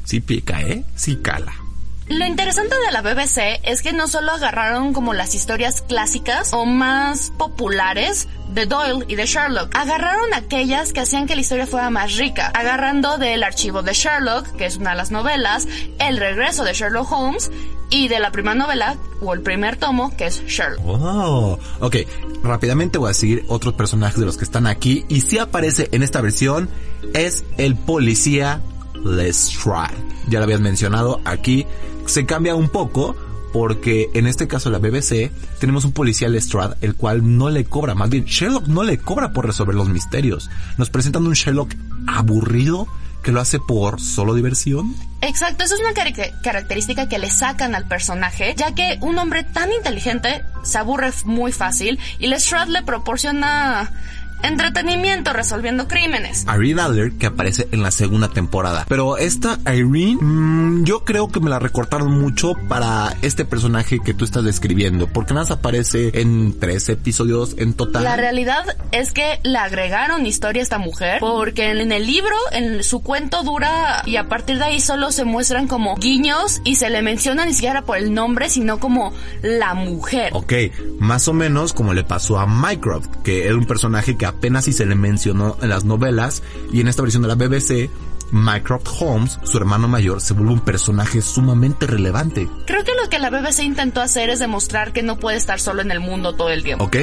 sí 0.06 0.20
pica, 0.22 0.62
¿eh? 0.62 0.86
Sí 0.96 1.18
cala. 1.18 1.54
Lo 2.14 2.28
interesante 2.28 2.76
de 2.86 2.92
la 2.92 3.02
BBC 3.02 3.60
es 3.64 3.82
que 3.82 3.92
no 3.92 4.08
solo 4.08 4.34
agarraron 4.34 4.94
como 4.94 5.16
las 5.16 5.34
historias 5.34 5.82
clásicas 5.82 6.54
o 6.54 6.64
más 6.64 7.32
populares 7.40 8.28
de 8.50 8.68
Doyle 8.68 9.04
y 9.08 9.16
de 9.16 9.26
Sherlock, 9.26 9.76
agarraron 9.76 10.32
aquellas 10.36 10.94
que 10.94 11.00
hacían 11.00 11.26
que 11.26 11.34
la 11.34 11.42
historia 11.42 11.66
fuera 11.66 11.90
más 11.90 12.16
rica, 12.18 12.52
agarrando 12.54 13.18
del 13.18 13.42
archivo 13.42 13.82
de 13.82 13.94
Sherlock, 13.94 14.56
que 14.58 14.68
es 14.68 14.78
una 14.78 14.92
de 14.92 14.98
las 14.98 15.10
novelas, 15.10 15.68
el 15.98 16.18
regreso 16.18 16.64
de 16.64 16.74
Sherlock 16.74 17.12
Holmes 17.12 17.50
y 17.90 18.10
de 18.10 18.20
la 18.20 18.32
primera 18.32 18.54
novela 18.54 18.96
o 19.20 19.34
el 19.34 19.42
primer 19.42 19.78
tomo, 19.78 20.16
que 20.16 20.28
es 20.28 20.46
Sherlock. 20.46 20.86
Oh, 20.86 21.58
ok. 21.80 21.96
Rápidamente 22.44 23.00
voy 23.00 23.10
a 23.10 23.16
seguir 23.16 23.44
otros 23.48 23.74
personajes 23.74 24.20
de 24.20 24.28
los 24.28 24.38
que 24.38 24.44
están 24.44 24.68
aquí. 24.68 25.04
Y 25.10 25.22
si 25.22 25.40
aparece 25.40 25.90
en 25.92 26.04
esta 26.04 26.22
versión, 26.22 26.70
es 27.16 27.44
el 27.58 27.76
policía 27.76 28.62
Lestrade. 29.04 29.98
Ya 30.28 30.40
lo 30.40 30.46
habías 30.46 30.62
mencionado 30.62 31.20
aquí. 31.26 31.66
Se 32.06 32.26
cambia 32.26 32.56
un 32.56 32.70
poco 32.70 33.16
porque 33.54 34.10
en 34.16 34.26
este 34.26 34.48
caso 34.48 34.70
la 34.70 34.80
BBC 34.80 35.32
tenemos 35.60 35.86
un 35.86 35.92
policía 35.92 36.28
Lestrade 36.28 36.76
el 36.82 36.96
cual 36.96 37.38
no 37.38 37.50
le 37.50 37.66
cobra, 37.66 37.94
más 37.94 38.10
bien 38.10 38.26
Sherlock 38.26 38.68
no 38.68 38.84
le 38.84 38.98
cobra 38.98 39.32
por 39.32 39.46
resolver 39.46 39.76
los 39.76 39.90
misterios. 39.90 40.50
Nos 40.78 40.90
presentan 40.90 41.26
un 41.28 41.34
Sherlock 41.34 41.74
aburrido 42.08 42.88
que 43.22 43.32
lo 43.32 43.40
hace 43.40 43.60
por 43.60 44.02
solo 44.02 44.34
diversión. 44.34 44.96
Exacto, 45.22 45.64
eso 45.64 45.76
es 45.76 45.82
una 45.82 45.94
característica 46.44 47.08
que 47.08 47.18
le 47.18 47.30
sacan 47.30 47.74
al 47.74 47.88
personaje, 47.88 48.54
ya 48.58 48.76
que 48.76 48.98
un 49.00 49.18
hombre 49.18 49.44
tan 49.44 49.72
inteligente 49.72 50.44
se 50.64 50.78
aburre 50.78 51.12
muy 51.24 51.54
fácil 51.54 52.00
y 52.20 52.28
Lestrade 52.28 52.72
le 52.72 52.84
proporciona 52.84 53.92
entretenimiento 54.44 55.34
resolviendo 55.34 55.88
crímenes. 55.88 56.46
Irene 56.54 56.82
Adler 56.82 57.12
que 57.14 57.28
aparece 57.28 57.68
en 57.72 57.82
la 57.82 57.92
segunda 57.92 58.30
temporada. 58.30 58.86
Pero 58.88 59.18
esta 59.18 59.58
Irene, 59.66 60.18
mmm, 60.20 60.84
yo 60.84 61.04
creo 61.04 61.30
que 61.30 61.40
me 61.40 61.50
la 61.50 61.60
recortaron 61.60 62.20
mucho 62.20 62.54
para 62.68 63.16
este 63.22 63.46
personaje 63.46 64.00
que 64.00 64.14
tú 64.14 64.26
estás 64.26 64.44
describiendo, 64.44 65.08
porque 65.08 65.34
nada 65.34 65.46
más 65.46 65.52
aparece 65.52 66.22
en 66.22 66.60
tres 66.60 66.90
episodios 66.90 67.56
en 67.58 67.74
total. 67.74 68.04
La 68.04 68.16
realidad 68.16 68.66
es 68.92 69.12
que 69.12 69.40
le 69.44 69.58
agregaron 69.58 70.26
historia 70.26 70.62
a 70.62 70.64
esta 70.64 70.78
mujer, 70.78 71.20
porque 71.20 71.72
en 71.72 71.92
el 71.92 72.06
libro, 72.06 72.36
en 72.52 72.84
su 72.84 73.02
cuento 73.02 73.44
dura 73.44 74.04
y 74.06 74.18
a 74.18 74.28
partir 74.28 74.58
de 74.58 74.66
ahí 74.66 74.80
solo 74.80 75.12
se 75.12 75.24
muestran 75.24 75.68
como 75.68 75.96
guiños 75.96 76.62
y 76.64 76.76
se 76.76 76.90
le 76.90 77.02
menciona 77.02 77.46
ni 77.46 77.54
siquiera 77.54 77.84
por 77.84 77.98
el 77.98 78.14
nombre, 78.14 78.50
sino 78.50 78.80
como 78.80 79.14
la 79.42 79.74
mujer. 79.74 80.32
Ok, 80.34 80.54
más 81.00 81.28
o 81.28 81.34
menos 81.34 81.74
como 81.74 81.94
le 81.94 82.04
pasó 82.04 82.40
a 82.40 82.48
Mycroft, 82.48 83.08
que 83.24 83.46
era 83.46 83.56
un 83.56 83.66
personaje 83.66 84.18
que 84.18 84.26
apenas 84.34 84.66
si 84.66 84.74
se 84.74 84.86
le 84.86 84.96
mencionó 84.96 85.58
en 85.62 85.70
las 85.70 85.86
novelas 85.86 86.44
y 86.72 86.82
en 86.82 86.88
esta 86.88 87.02
versión 87.02 87.24
de 87.24 87.30
la 87.30 87.36
BBC 87.36 87.90
Mycroft 88.34 88.88
Holmes, 89.00 89.40
su 89.44 89.58
hermano 89.58 89.88
mayor, 89.88 90.20
se 90.20 90.34
vuelve 90.34 90.54
un 90.54 90.60
personaje 90.60 91.22
sumamente 91.22 91.86
relevante. 91.86 92.50
Creo 92.66 92.84
que 92.84 92.92
lo 93.02 93.08
que 93.08 93.20
la 93.20 93.30
BBC 93.30 93.60
intentó 93.60 94.02
hacer 94.02 94.30
es 94.32 94.40
demostrar 94.40 94.92
que 94.92 95.04
no 95.04 95.20
puede 95.20 95.38
estar 95.38 95.60
solo 95.60 95.82
en 95.84 95.92
el 95.92 96.00
mundo 96.00 96.34
todo 96.34 96.50
el 96.50 96.64
tiempo. 96.64 96.86
Ok, 96.86 96.98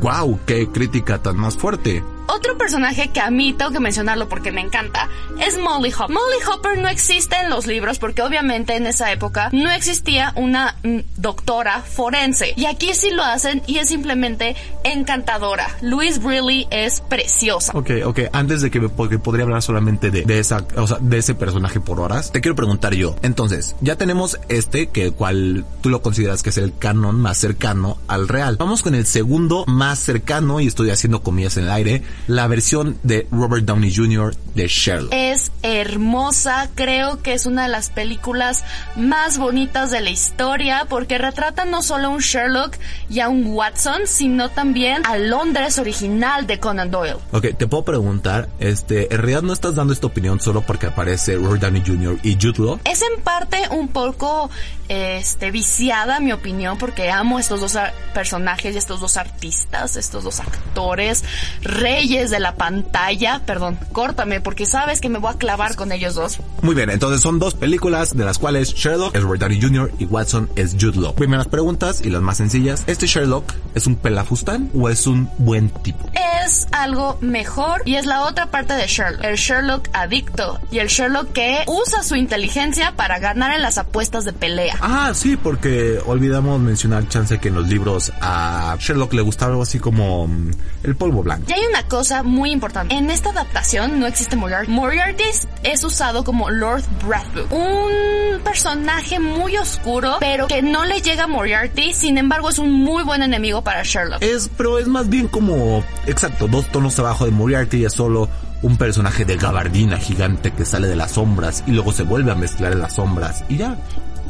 wow, 0.00 0.38
qué 0.46 0.68
crítica 0.68 1.18
tan 1.18 1.36
más 1.36 1.56
fuerte. 1.56 2.02
Otro 2.28 2.58
personaje 2.58 3.08
que 3.12 3.20
a 3.20 3.30
mí 3.30 3.52
tengo 3.52 3.70
que 3.70 3.80
mencionarlo 3.80 4.28
porque 4.28 4.50
me 4.50 4.60
encanta 4.60 5.08
es 5.40 5.58
Molly 5.58 5.92
Hopper. 5.92 6.14
Molly 6.14 6.44
Hopper 6.50 6.78
no 6.78 6.88
existe 6.88 7.36
en 7.36 7.50
los 7.50 7.66
libros 7.66 7.98
porque 7.98 8.22
obviamente 8.22 8.74
en 8.74 8.86
esa 8.86 9.12
época 9.12 9.48
no 9.52 9.70
existía 9.70 10.32
una 10.34 10.76
mm, 10.82 10.98
doctora 11.16 11.82
forense. 11.82 12.52
Y 12.56 12.66
aquí 12.66 12.94
sí 12.94 13.10
lo 13.10 13.22
hacen 13.22 13.62
y 13.66 13.78
es 13.78 13.88
simplemente 13.88 14.56
encantadora. 14.82 15.68
Louise 15.82 16.18
Brealey 16.18 16.66
es 16.70 17.00
preciosa. 17.00 17.72
Ok, 17.76 17.90
ok, 18.04 18.20
antes 18.32 18.60
de 18.60 18.70
que, 18.70 18.80
porque 18.88 19.18
podría 19.18 19.44
hablar 19.44 19.62
solamente 19.62 20.10
de, 20.10 20.22
de 20.22 20.40
esa, 20.40 20.66
o 20.76 20.86
sea, 20.86 20.98
de 21.00 21.18
ese 21.18 21.34
personaje 21.34 21.78
por 21.78 22.00
horas, 22.00 22.32
te 22.32 22.40
quiero 22.40 22.56
preguntar 22.56 22.94
yo. 22.94 23.14
Entonces, 23.22 23.76
ya 23.80 23.96
tenemos 23.96 24.40
este 24.48 24.88
que 24.88 25.12
cual 25.12 25.64
tú 25.80 25.90
lo 25.90 26.02
consideras 26.02 26.42
que 26.42 26.50
es 26.50 26.58
el 26.58 26.76
canon 26.76 27.20
más 27.20 27.38
cercano 27.38 27.98
al 28.08 28.26
real. 28.26 28.56
Vamos 28.58 28.82
con 28.82 28.96
el 28.96 29.06
segundo 29.06 29.64
más 29.86 30.00
cercano 30.00 30.58
y 30.58 30.66
estoy 30.66 30.90
haciendo 30.90 31.22
comillas 31.22 31.56
en 31.58 31.64
el 31.64 31.70
aire 31.70 32.02
la 32.26 32.48
versión 32.48 32.98
de 33.04 33.28
Robert 33.30 33.64
Downey 33.64 33.94
Jr. 33.94 34.34
de 34.56 34.66
Sherlock. 34.66 35.12
Es 35.12 35.52
hermosa, 35.62 36.68
creo 36.74 37.22
que 37.22 37.34
es 37.34 37.46
una 37.46 37.62
de 37.62 37.68
las 37.68 37.90
películas 37.90 38.64
más 38.96 39.38
bonitas 39.38 39.92
de 39.92 40.00
la 40.00 40.10
historia 40.10 40.86
porque 40.88 41.18
retrata 41.18 41.66
no 41.66 41.84
solo 41.84 42.08
a 42.08 42.10
un 42.10 42.18
Sherlock 42.18 42.76
y 43.08 43.20
a 43.20 43.28
un 43.28 43.46
Watson, 43.46 44.02
sino 44.06 44.48
también 44.48 45.06
a 45.06 45.18
Londres 45.18 45.78
original 45.78 46.48
de 46.48 46.58
Conan 46.58 46.90
Doyle. 46.90 47.18
Ok, 47.30 47.56
te 47.56 47.68
puedo 47.68 47.84
preguntar, 47.84 48.48
este, 48.58 49.14
en 49.14 49.18
realidad 49.18 49.42
no 49.42 49.52
estás 49.52 49.76
dando 49.76 49.92
esta 49.92 50.08
opinión 50.08 50.40
solo 50.40 50.62
porque 50.62 50.86
aparece 50.86 51.36
Robert 51.36 51.62
Downey 51.62 51.84
Jr. 51.86 52.18
y 52.24 52.34
Jude 52.34 52.58
Law. 52.58 52.80
Es 52.82 53.02
en 53.02 53.22
parte 53.22 53.58
un 53.70 53.86
poco 53.86 54.50
este 54.88 55.50
viciada 55.50 56.20
mi 56.20 56.32
opinión 56.32 56.78
porque 56.78 57.10
amo 57.10 57.38
estos 57.38 57.60
dos 57.60 57.76
personajes 58.14 58.74
y 58.74 58.78
estos 58.78 59.00
dos 59.00 59.16
artistas, 59.16 59.96
estos 59.96 60.24
dos 60.24 60.40
actores, 60.40 61.24
reyes 61.62 62.30
de 62.30 62.40
la 62.40 62.54
pantalla. 62.54 63.42
Perdón, 63.46 63.78
córtame 63.92 64.40
porque 64.40 64.66
sabes 64.66 65.00
que 65.00 65.08
me 65.08 65.18
voy 65.18 65.32
a 65.32 65.38
clavar 65.38 65.76
con 65.76 65.92
ellos 65.92 66.14
dos. 66.14 66.38
Muy 66.62 66.74
bien, 66.74 66.90
entonces 66.90 67.20
son 67.20 67.38
dos 67.38 67.54
películas 67.54 68.16
de 68.16 68.24
las 68.24 68.38
cuales 68.38 68.74
Sherlock 68.74 69.14
es 69.14 69.22
Robert 69.22 69.42
Downey 69.42 69.60
Jr. 69.60 69.92
y 69.98 70.04
Watson 70.06 70.50
es 70.56 70.76
Jude 70.78 71.00
Law. 71.00 71.14
Primeras 71.14 71.48
preguntas 71.48 72.00
y 72.02 72.10
las 72.10 72.22
más 72.22 72.36
sencillas. 72.38 72.84
¿Este 72.86 73.06
Sherlock 73.06 73.52
es 73.74 73.86
un 73.86 73.96
pelafustán 73.96 74.70
o 74.74 74.88
es 74.88 75.06
un 75.06 75.30
buen 75.38 75.70
tipo? 75.70 76.10
Es 76.44 76.68
algo 76.72 77.18
mejor 77.20 77.82
y 77.84 77.96
es 77.96 78.06
la 78.06 78.22
otra 78.22 78.50
parte 78.50 78.74
de 78.74 78.86
Sherlock. 78.86 79.24
El 79.24 79.36
Sherlock 79.36 79.88
adicto 79.92 80.60
y 80.70 80.78
el 80.78 80.88
Sherlock 80.88 81.32
que 81.32 81.64
usa 81.66 82.02
su 82.02 82.14
inteligencia 82.16 82.92
para 82.96 83.18
ganar 83.18 83.52
en 83.52 83.62
las 83.62 83.78
apuestas 83.78 84.24
de 84.24 84.32
pelea. 84.32 84.75
Ah, 84.80 85.12
sí, 85.14 85.36
porque 85.36 86.00
olvidamos 86.06 86.60
mencionar, 86.60 87.08
chance, 87.08 87.38
que 87.38 87.48
en 87.48 87.54
los 87.54 87.68
libros 87.68 88.12
a 88.20 88.76
Sherlock 88.78 89.12
le 89.14 89.22
gustaba 89.22 89.52
algo 89.52 89.62
así 89.62 89.78
como 89.78 90.26
mm, 90.26 90.50
el 90.84 90.96
polvo 90.96 91.22
blanco. 91.22 91.46
Y 91.48 91.52
hay 91.52 91.66
una 91.66 91.86
cosa 91.88 92.22
muy 92.22 92.50
importante. 92.50 92.94
En 92.94 93.10
esta 93.10 93.30
adaptación 93.30 93.98
no 93.98 94.06
existe 94.06 94.36
Moriarty. 94.36 94.70
Moriarty 94.70 95.24
es 95.62 95.84
usado 95.84 96.24
como 96.24 96.50
Lord 96.50 96.84
Bradford. 97.06 97.52
Un 97.52 98.40
personaje 98.42 99.18
muy 99.18 99.56
oscuro, 99.56 100.16
pero 100.20 100.46
que 100.46 100.62
no 100.62 100.84
le 100.84 101.00
llega 101.00 101.24
a 101.24 101.26
Moriarty. 101.26 101.92
Sin 101.92 102.18
embargo, 102.18 102.50
es 102.50 102.58
un 102.58 102.72
muy 102.72 103.02
buen 103.02 103.22
enemigo 103.22 103.62
para 103.62 103.82
Sherlock. 103.82 104.22
Es, 104.22 104.50
pero 104.56 104.78
es 104.78 104.86
más 104.86 105.08
bien 105.08 105.28
como, 105.28 105.84
exacto, 106.06 106.48
dos 106.48 106.66
tonos 106.70 106.98
abajo 106.98 107.24
de 107.24 107.30
Moriarty 107.30 107.84
es 107.84 107.92
solo 107.92 108.28
un 108.62 108.76
personaje 108.76 109.24
de 109.24 109.36
gabardina 109.36 109.98
gigante 109.98 110.52
que 110.52 110.64
sale 110.64 110.88
de 110.88 110.96
las 110.96 111.12
sombras 111.12 111.62
y 111.66 111.72
luego 111.72 111.92
se 111.92 112.02
vuelve 112.02 112.32
a 112.32 112.34
mezclar 112.34 112.72
en 112.72 112.80
las 112.80 112.94
sombras 112.94 113.44
y 113.48 113.58
ya. 113.58 113.76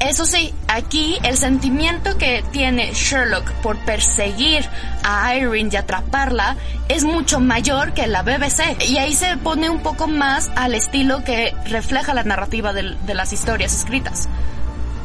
Eso 0.01 0.27
sí, 0.27 0.53
aquí 0.69 1.19
el 1.23 1.37
sentimiento 1.39 2.19
que 2.19 2.45
tiene 2.53 2.93
Sherlock 2.93 3.51
por 3.63 3.79
perseguir 3.79 4.69
a 5.03 5.35
Irene 5.37 5.71
y 5.73 5.77
atraparla 5.77 6.57
es 6.89 7.05
mucho 7.05 7.41
mayor 7.41 7.95
que 7.95 8.07
la 8.07 8.23
BBC. 8.23 8.83
Y 8.89 8.99
ahí 8.99 9.15
se 9.15 9.37
pone 9.39 9.71
un 9.71 9.83
poco 9.83 10.07
más 10.07 10.51
al 10.55 10.75
estilo 10.75 11.25
que 11.25 11.55
refleja 11.67 12.13
la 12.13 12.25
narrativa 12.25 12.73
de, 12.73 12.97
las 13.15 13.33
historias 13.33 13.75
escritas 13.75 14.29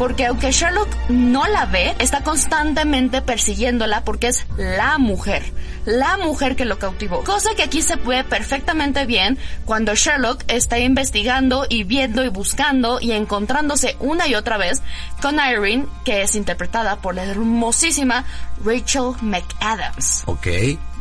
porque 0.02 0.26
aunque 0.26 0.52
Sherlock 0.52 0.90
no 1.10 1.46
la 1.46 1.68
ve, 1.68 1.94
está 2.00 2.24
constantemente 2.24 3.22
persiguiéndola 3.22 4.04
porque 4.04 4.30
es 4.30 4.48
la 4.58 4.98
mujer, 4.98 5.44
la 5.86 6.18
mujer 6.18 6.56
que 6.56 6.66
lo 6.66 6.80
cautivó. 6.80 7.24
Cosa 7.24 7.54
que 7.56 7.62
aquí 7.62 7.84
se 7.84 7.98
puede 7.98 8.24
perfectamente 8.24 9.06
bien 9.06 9.38
cuando 9.64 9.94
Sherlock 9.94 10.44
está 10.48 10.80
investigando 10.80 11.68
y 11.70 11.84
viendo 11.84 12.26
y 12.26 12.30
buscando 12.30 13.00
y 13.00 13.12
encontrándose 13.12 13.96
una 14.00 14.28
y 14.28 14.34
otra 14.34 14.58
vez 14.58 14.82
con 15.22 15.36
Irene, 15.36 15.86
que 16.04 16.24
es 16.24 16.34
interpretada 16.34 16.96
por 16.96 17.14
la 17.14 17.26
hermosísima 17.26 18.26
Rachel 18.66 19.14
McAdams. 19.22 20.24
Ok. 20.26 20.48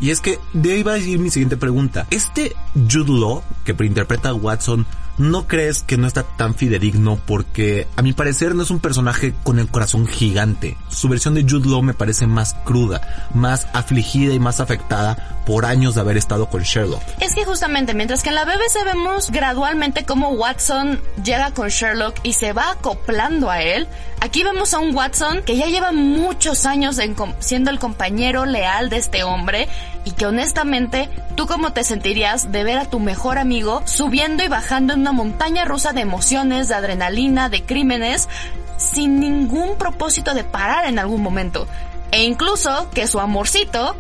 Y 0.02 0.11
es 0.11 0.21
que 0.21 0.38
de 0.52 0.73
ahí 0.73 0.83
va 0.83 0.92
a 0.92 0.99
ir 0.99 1.19
mi 1.19 1.30
siguiente 1.30 1.57
pregunta. 1.57 2.07
Este 2.11 2.54
Jude 2.75 3.12
Law, 3.19 3.42
que 3.64 3.75
interpreta 3.83 4.28
a 4.28 4.35
Watson, 4.35 4.87
¿no 5.21 5.47
crees 5.47 5.83
que 5.83 5.99
no 5.99 6.07
está 6.07 6.23
tan 6.23 6.55
fidedigno? 6.55 7.21
Porque 7.27 7.87
a 7.97 8.03
mi 8.03 8.12
parecer 8.12 8.55
no 8.55 8.62
es 8.62 8.71
un 8.71 8.81
personaje 8.81 9.35
con 9.45 9.59
el 9.59 9.69
corazón 9.69 10.07
gigante. 10.07 10.77
Su 10.89 11.09
versión 11.09 11.35
de 11.35 11.43
Jude 11.43 11.69
Law 11.69 11.83
me 11.83 11.95
parece 11.95 12.27
más 12.27 12.55
cruda, 12.65 13.29
más 13.35 13.69
afligida 13.73 14.33
y 14.33 14.41
más 14.41 14.61
afectada 14.61 15.41
por 15.47 15.67
años 15.67 15.95
de 15.95 16.00
haber 16.00 16.17
estado 16.17 16.49
con 16.49 16.62
Sherlock. 16.62 17.03
Es 17.21 17.35
que 17.35 17.45
justamente, 17.45 17.93
mientras 17.95 18.23
que 18.23 18.31
en 18.31 18.37
la 18.37 18.45
BBC 18.45 18.85
vemos 18.85 19.31
gradualmente 19.31 20.05
cómo 20.05 20.31
Watson 20.31 21.00
llega 21.23 21.53
con 21.53 21.69
Sherlock 21.69 22.17
y 22.23 22.33
se 22.33 22.53
va 22.53 22.71
acoplando 22.71 23.50
a 23.50 23.62
él, 23.62 23.89
aquí 24.21 24.43
vemos 24.43 24.73
a 24.75 24.79
un 24.79 24.95
Watson 24.95 25.43
que 25.43 25.57
ya 25.57 25.67
lleva 25.67 25.93
muchos 25.93 26.67
años 26.67 26.99
en 26.99 27.15
siendo 27.41 27.71
el 27.71 27.79
compañero 27.79 28.47
leal 28.47 28.89
de 28.89 28.97
este 28.97 29.23
hombre 29.23 29.69
y 30.04 30.12
que 30.12 30.26
honestamente, 30.26 31.09
¿tú 31.35 31.47
cómo 31.47 31.73
te 31.73 31.85
sentirías 31.85 32.52
de 32.52 32.64
ver 32.64 32.78
a 32.78 32.85
tu 32.87 33.00
mejor 33.00 33.38
amigo 33.38 33.83
subiendo 33.85 34.42
y 34.42 34.49
bajando 34.49 34.95
en 34.95 35.00
una 35.00 35.12
montaña 35.12 35.64
rusa 35.64 35.92
de 35.92 36.00
emociones, 36.00 36.69
de 36.69 36.75
adrenalina, 36.75 37.49
de 37.49 37.64
crímenes, 37.64 38.28
sin 38.76 39.21
ningún 39.21 39.76
propósito 39.76 40.35
de 40.35 40.45
parar 40.45 40.87
en 40.87 40.99
algún 40.99 41.23
momento? 41.23 41.66
E 42.12 42.25
incluso 42.25 42.88
que 42.90 43.07
su 43.07 43.21
amorcito 43.21 43.95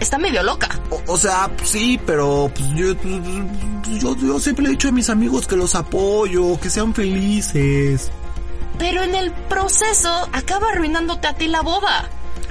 está 0.00 0.18
medio 0.18 0.42
loca. 0.42 0.68
O, 0.90 1.12
o 1.12 1.18
sea, 1.18 1.50
sí, 1.62 2.00
pero 2.04 2.50
pues, 2.54 2.68
yo, 2.70 2.94
yo, 3.98 4.16
yo 4.16 4.40
siempre 4.40 4.66
he 4.66 4.70
dicho 4.70 4.88
a 4.88 4.92
mis 4.92 5.10
amigos 5.10 5.46
que 5.46 5.56
los 5.56 5.74
apoyo, 5.74 6.58
que 6.58 6.70
sean 6.70 6.94
felices. 6.94 8.10
Pero 8.78 9.02
en 9.02 9.14
el 9.14 9.30
proceso 9.32 10.28
acaba 10.32 10.70
arruinándote 10.70 11.28
a 11.28 11.34
ti 11.34 11.46
la 11.46 11.62
boda. 11.62 12.08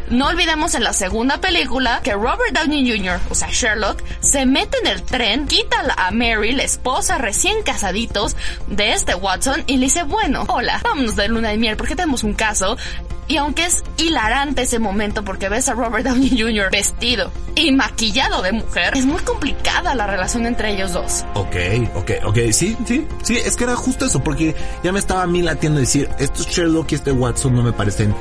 No 0.10 0.28
olvidemos 0.28 0.76
en 0.76 0.84
la 0.84 0.94
segunda 0.94 1.40
película 1.40 2.02
que 2.04 2.14
Robert 2.14 2.54
Downey 2.54 2.90
Jr., 2.90 3.20
o 3.30 3.36
sea 3.36 3.50
Sherlock, 3.52 4.04
se 4.20 4.46
mete 4.46 4.78
en 4.80 4.88
el 4.88 5.04
tren, 5.04 5.48
quita 5.48 5.78
a 5.98 6.12
Mary, 6.12 6.52
la 6.52 6.64
esposa 6.64 7.18
recién 7.18 7.64
casaditos 7.64 8.36
de 8.68 8.94
este 8.94 9.16
Watson, 9.16 9.64
y 9.68 9.78
le 9.78 9.86
dice, 9.86 10.04
bueno, 10.04 10.46
hola, 10.48 10.82
vámonos 10.84 11.16
de 11.16 11.28
luna 11.28 11.50
de 11.50 11.58
miel 11.58 11.78
porque 11.78 11.96
tenemos 11.96 12.24
un 12.24 12.34
caso. 12.34 12.78
Y 13.26 13.38
aunque 13.38 13.66
es 13.66 13.84
hilarante 13.98 14.64
ese 14.64 14.80
momento 14.80 15.24
porque 15.24 15.48
ves 15.48 15.70
a 15.70 15.74
Robert 15.74 16.06
Downey 16.06 16.30
Jr. 16.30 16.70
vestido 16.70 17.32
y 17.56 17.72
maquillado 17.72 18.42
de 18.42 18.52
mujer, 18.52 18.98
es 18.98 19.06
muy 19.06 19.22
complicada 19.22 19.96
la 19.96 20.06
relación 20.08 20.46
entre 20.46 20.74
ellos 20.74 20.92
dos. 20.92 21.24
Ok, 21.34 21.56
ok, 21.96 22.12
ok, 22.26 22.38
sí, 22.52 22.76
sí, 22.86 23.08
sí, 23.24 23.38
es 23.38 23.56
que 23.56 23.64
era 23.64 23.76
justo 23.78 24.06
eso, 24.06 24.22
porque 24.22 24.56
ya 24.84 24.92
me 24.92 25.00
estaba 25.00 25.24
a 25.24 25.28
mí 25.28 25.42
latiendo 25.42 25.80
decir, 25.80 26.10
estos 26.20 26.48
Sherlock 26.48 26.92
y 26.92 26.96
este 26.96 27.14
Watson 27.14 27.56
no 27.56 27.64
me 27.64 27.72
parecen 27.72 28.14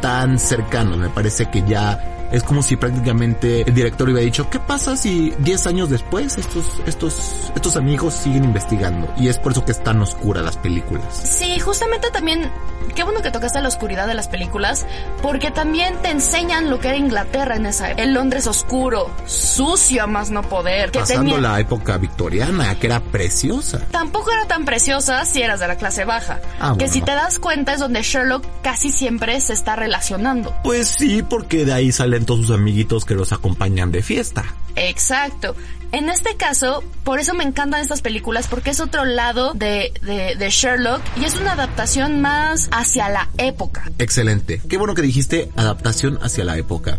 tan 0.00 0.38
cercano. 0.38 0.96
Me 0.96 1.08
parece 1.08 1.46
que 1.46 1.62
ya 1.62 2.15
Es 2.32 2.42
como 2.42 2.62
si 2.62 2.76
prácticamente 2.76 3.62
el 3.62 3.74
director 3.74 4.08
hubiera 4.08 4.24
dicho, 4.24 4.48
¿qué 4.50 4.58
pasa 4.58 4.96
si 4.96 5.32
10 5.38 5.66
años 5.66 5.90
después 5.90 6.38
estos, 6.38 6.64
estos, 6.86 7.50
estos 7.54 7.76
amigos 7.76 8.14
siguen 8.14 8.44
investigando? 8.44 9.12
Y 9.16 9.28
es 9.28 9.38
por 9.38 9.52
eso 9.52 9.64
que 9.64 9.72
es 9.72 9.82
tan 9.82 10.00
oscura 10.00 10.42
las 10.42 10.56
películas. 10.56 11.04
Sí, 11.12 11.58
justamente 11.60 12.10
también, 12.10 12.50
qué 12.94 13.02
bueno 13.02 13.22
que 13.22 13.30
tocaste 13.30 13.60
la 13.60 13.68
oscuridad 13.68 14.06
de 14.06 14.14
las 14.14 14.28
películas, 14.28 14.86
porque 15.22 15.50
también 15.50 15.94
te 16.02 16.10
enseñan 16.10 16.70
lo 16.70 16.80
que 16.80 16.88
era 16.88 16.96
Inglaterra 16.96 17.56
en 17.56 17.66
esa 17.66 17.88
época. 17.88 18.02
El 18.02 18.14
Londres 18.14 18.46
oscuro, 18.46 19.10
sucio 19.26 20.04
a 20.04 20.06
más 20.06 20.30
no 20.30 20.42
poder, 20.42 20.90
que 20.90 21.00
Pasando 21.00 21.34
tenía... 21.34 21.40
la 21.40 21.60
época 21.60 21.98
victoriana, 21.98 22.74
que 22.78 22.86
era 22.86 23.00
preciosa. 23.00 23.80
Tampoco 23.90 24.32
era 24.32 24.46
tan 24.46 24.64
preciosa 24.64 25.24
si 25.24 25.42
eras 25.42 25.60
de 25.60 25.68
la 25.68 25.76
clase 25.76 26.04
baja. 26.04 26.40
Ah, 26.58 26.70
que 26.72 26.84
bueno. 26.86 26.92
si 26.92 27.00
te 27.02 27.12
das 27.12 27.38
cuenta 27.38 27.72
es 27.72 27.80
donde 27.80 28.02
Sherlock 28.02 28.44
casi 28.62 28.90
siempre 28.90 29.40
se 29.40 29.52
está 29.52 29.76
relacionando. 29.76 30.54
Pues 30.62 30.88
sí, 30.88 31.22
porque 31.22 31.64
de 31.64 31.72
ahí 31.72 31.92
salen 32.16 32.24
todos 32.24 32.46
sus 32.46 32.56
amiguitos 32.56 33.04
que 33.04 33.14
los 33.14 33.32
acompañan 33.32 33.92
de 33.92 34.02
fiesta. 34.02 34.44
Exacto. 34.74 35.54
En 35.92 36.08
este 36.08 36.36
caso, 36.36 36.82
por 37.04 37.20
eso 37.20 37.34
me 37.34 37.44
encantan 37.44 37.80
estas 37.80 38.00
películas, 38.00 38.48
porque 38.48 38.70
es 38.70 38.80
otro 38.80 39.04
lado 39.04 39.52
de, 39.52 39.92
de, 40.02 40.34
de 40.34 40.50
Sherlock 40.50 41.02
y 41.20 41.24
es 41.24 41.38
una 41.38 41.52
adaptación 41.52 42.20
más 42.20 42.68
hacia 42.72 43.10
la 43.10 43.28
época. 43.36 43.90
Excelente. 43.98 44.62
Qué 44.68 44.78
bueno 44.78 44.94
que 44.94 45.02
dijiste 45.02 45.50
adaptación 45.56 46.18
hacia 46.22 46.44
la 46.44 46.56
época. 46.56 46.98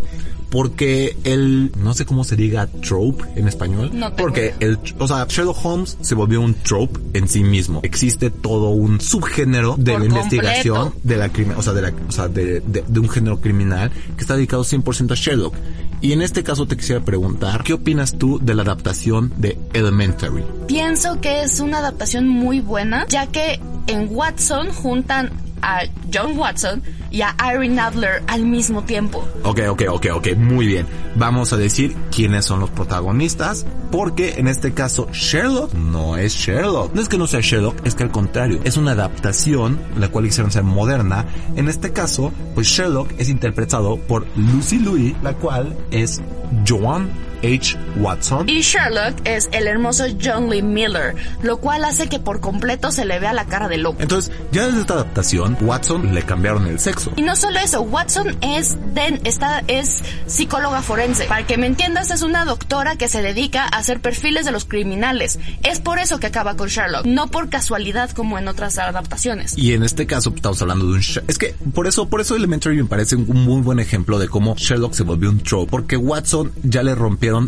Porque 0.49 1.17
el, 1.23 1.71
no 1.77 1.93
sé 1.93 2.05
cómo 2.05 2.23
se 2.23 2.35
diga 2.35 2.67
trope 2.67 3.23
en 3.35 3.47
español. 3.47 3.91
No 3.93 4.15
porque 4.15 4.53
el, 4.59 4.79
o 4.97 5.07
sea, 5.07 5.25
Sherlock 5.27 5.57
Holmes 5.65 5.97
se 6.01 6.15
volvió 6.15 6.41
un 6.41 6.53
trope 6.55 6.99
en 7.13 7.27
sí 7.27 7.43
mismo. 7.43 7.81
Existe 7.83 8.29
todo 8.29 8.69
un 8.69 9.01
subgénero 9.01 9.75
de 9.77 9.91
Por 9.93 10.01
la 10.01 10.07
investigación 10.07 10.77
completo. 10.91 11.07
de 11.07 11.17
la 11.17 11.29
crimen, 11.29 11.57
o 11.57 11.61
sea, 11.61 11.73
de 11.73 11.81
la, 11.81 11.93
o 12.07 12.11
sea, 12.11 12.27
de, 12.27 12.61
de- 12.61 12.83
de 12.87 12.99
un 12.99 13.09
género 13.09 13.39
criminal 13.41 13.91
que 14.15 14.21
está 14.21 14.35
dedicado 14.35 14.63
100% 14.63 15.11
a 15.11 15.15
Sherlock. 15.15 15.55
Y 15.99 16.11
en 16.13 16.21
este 16.21 16.43
caso 16.43 16.67
te 16.67 16.77
quisiera 16.77 17.03
preguntar, 17.03 17.63
¿qué 17.63 17.73
opinas 17.73 18.17
tú 18.17 18.39
de 18.41 18.53
la 18.53 18.61
adaptación 18.61 19.33
de 19.37 19.57
Elementary? 19.73 20.43
Pienso 20.67 21.19
que 21.21 21.41
es 21.41 21.59
una 21.59 21.79
adaptación 21.79 22.27
muy 22.27 22.59
buena, 22.61 23.05
ya 23.09 23.25
que 23.27 23.59
en 23.87 24.07
Watson 24.11 24.69
juntan 24.71 25.31
a 25.61 25.81
John 26.13 26.37
Watson 26.37 26.81
y 27.09 27.21
a 27.21 27.35
Irene 27.39 27.79
Adler 27.79 28.23
al 28.27 28.45
mismo 28.45 28.83
tiempo. 28.83 29.27
Ok, 29.43 29.61
ok, 29.69 29.83
ok, 29.89 30.05
ok, 30.15 30.27
muy 30.37 30.67
bien. 30.67 30.85
Vamos 31.15 31.53
a 31.53 31.57
decir 31.57 31.95
quiénes 32.13 32.45
son 32.45 32.59
los 32.59 32.69
protagonistas, 32.69 33.65
porque 33.91 34.35
en 34.37 34.47
este 34.47 34.73
caso 34.73 35.07
Sherlock 35.11 35.73
no 35.73 36.17
es 36.17 36.33
Sherlock. 36.33 36.93
No 36.93 37.01
es 37.01 37.09
que 37.09 37.17
no 37.17 37.27
sea 37.27 37.39
Sherlock, 37.41 37.85
es 37.85 37.95
que 37.95 38.03
al 38.03 38.11
contrario, 38.11 38.59
es 38.63 38.77
una 38.77 38.91
adaptación, 38.91 39.79
la 39.97 40.09
cual 40.09 40.25
quisieron 40.25 40.51
ser 40.51 40.63
moderna. 40.63 41.25
En 41.55 41.69
este 41.69 41.93
caso, 41.93 42.31
pues 42.55 42.67
Sherlock 42.67 43.09
es 43.17 43.29
interpretado 43.29 43.97
por 43.97 44.25
Lucy 44.35 44.79
Louis, 44.79 45.15
la 45.23 45.33
cual 45.33 45.77
es 45.91 46.21
Joan 46.67 47.09
H. 47.43 47.77
Watson. 47.97 48.47
Y 48.49 48.61
Sherlock 48.61 49.15
es 49.25 49.49
el 49.51 49.67
hermoso 49.67 50.05
John 50.21 50.49
Lee 50.49 50.61
Miller, 50.61 51.15
lo 51.41 51.57
cual 51.57 51.85
hace 51.85 52.07
que 52.07 52.19
por 52.19 52.39
completo 52.39 52.91
se 52.91 53.05
le 53.05 53.19
vea 53.19 53.33
la 53.33 53.45
cara 53.45 53.67
de 53.67 53.77
loco. 53.77 54.01
Entonces, 54.01 54.31
ya 54.51 54.65
desde 54.65 54.81
esta 54.81 54.93
adaptación, 54.95 55.57
Watson 55.61 56.13
le 56.13 56.23
cambiaron 56.23 56.67
el 56.67 56.79
sexo. 56.79 57.11
Y 57.15 57.21
no 57.21 57.35
solo 57.35 57.59
eso, 57.59 57.81
Watson 57.81 58.37
es 58.41 58.77
den, 58.93 59.21
está, 59.23 59.63
es 59.67 60.03
psicóloga 60.25 60.81
forense. 60.81 61.25
Para 61.25 61.45
que 61.45 61.57
me 61.57 61.67
entiendas, 61.67 62.11
es 62.11 62.21
una 62.21 62.45
doctora 62.45 62.95
que 62.95 63.07
se 63.07 63.21
dedica 63.21 63.63
a 63.63 63.77
hacer 63.77 63.99
perfiles 63.99 64.45
de 64.45 64.51
los 64.51 64.65
criminales. 64.65 65.39
Es 65.63 65.79
por 65.79 65.99
eso 65.99 66.19
que 66.19 66.27
acaba 66.27 66.55
con 66.55 66.67
Sherlock, 66.67 67.05
no 67.05 67.27
por 67.27 67.49
casualidad 67.49 68.11
como 68.11 68.37
en 68.37 68.47
otras 68.47 68.77
adaptaciones. 68.77 69.57
Y 69.57 69.73
en 69.73 69.83
este 69.83 70.05
caso 70.05 70.31
pues, 70.31 70.39
estamos 70.39 70.61
hablando 70.61 70.85
de 70.85 70.93
un 70.93 71.01
es 71.27 71.37
que 71.37 71.55
por 71.73 71.87
eso 71.87 72.09
por 72.09 72.21
eso 72.21 72.35
Elementary 72.35 72.77
me 72.77 72.85
parece 72.85 73.15
un 73.15 73.45
muy 73.45 73.61
buen 73.61 73.79
ejemplo 73.79 74.19
de 74.19 74.27
cómo 74.27 74.55
Sherlock 74.55 74.93
se 74.93 75.03
volvió 75.03 75.29
un 75.29 75.39
trope 75.39 75.69
porque 75.69 75.97
Watson 75.97 76.51
ya 76.63 76.83
le 76.83 76.95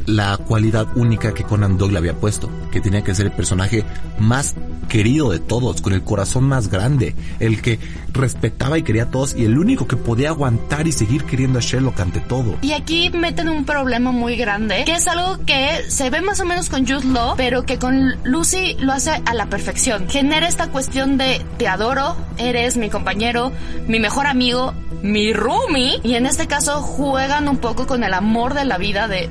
la 0.06 0.38
cualidad 0.38 0.88
única 0.96 1.34
que 1.34 1.44
Conan 1.44 1.78
Doyle 1.78 1.94
le 1.94 2.00
había 2.00 2.14
puesto, 2.14 2.50
que 2.72 2.82
tenía 2.82 3.04
que 3.04 3.16
ser 3.16 3.28
el 3.28 3.32
personaje 3.32 3.84
más 4.20 4.56
querido 4.90 5.30
de 5.30 5.40
todos, 5.40 5.82
con 5.82 5.94
el 5.94 6.04
corazón 6.04 6.46
más 6.46 6.70
grande, 6.70 7.16
el 7.40 7.62
que 7.62 7.80
respetaba 8.12 8.78
y 8.78 8.84
quería 8.84 9.04
a 9.04 9.12
todos 9.12 9.36
y 9.36 9.46
el 9.46 9.58
único 9.58 9.88
que 9.88 9.96
podía 9.96 10.30
aguantar 10.30 10.88
y 10.88 10.92
seguir 10.92 11.24
queriendo 11.24 11.60
a 11.60 11.62
Sherlock 11.62 12.00
ante 12.00 12.20
todo. 12.20 12.58
Y 12.62 12.74
aquí 12.74 13.10
meten 13.12 13.48
un 13.48 13.66
problema 13.66 14.12
muy 14.12 14.36
grande, 14.36 14.84
que 14.86 14.96
es 14.96 15.08
algo 15.08 15.46
que 15.46 15.86
se 15.88 16.10
ve 16.10 16.22
más 16.22 16.40
o 16.40 16.46
menos 16.46 16.70
con 16.70 16.86
Jude 16.86 17.08
Law, 17.08 17.36
pero 17.38 17.64
que 17.66 17.78
con 17.78 18.16
Lucy 18.24 18.76
lo 18.80 18.92
hace 18.92 19.12
a 19.26 19.34
la 19.34 19.46
perfección. 19.46 20.10
Genera 20.10 20.48
esta 20.48 20.70
cuestión 20.70 21.18
de 21.18 21.42
te 21.58 21.68
adoro, 21.68 22.18
eres 22.38 22.76
mi 22.76 22.90
compañero, 22.90 23.52
mi 23.88 24.00
mejor 24.00 24.28
amigo, 24.28 24.74
mi 25.02 25.34
roomie. 25.34 26.00
Y 26.04 26.16
en 26.16 26.26
este 26.26 26.48
caso 26.48 26.82
juegan 26.82 27.48
un 27.48 27.58
poco 27.58 27.88
con 27.88 28.04
el 28.04 28.14
amor 28.14 28.54
de 28.54 28.66
la 28.66 28.78
vida 28.78 29.08
de, 29.08 29.28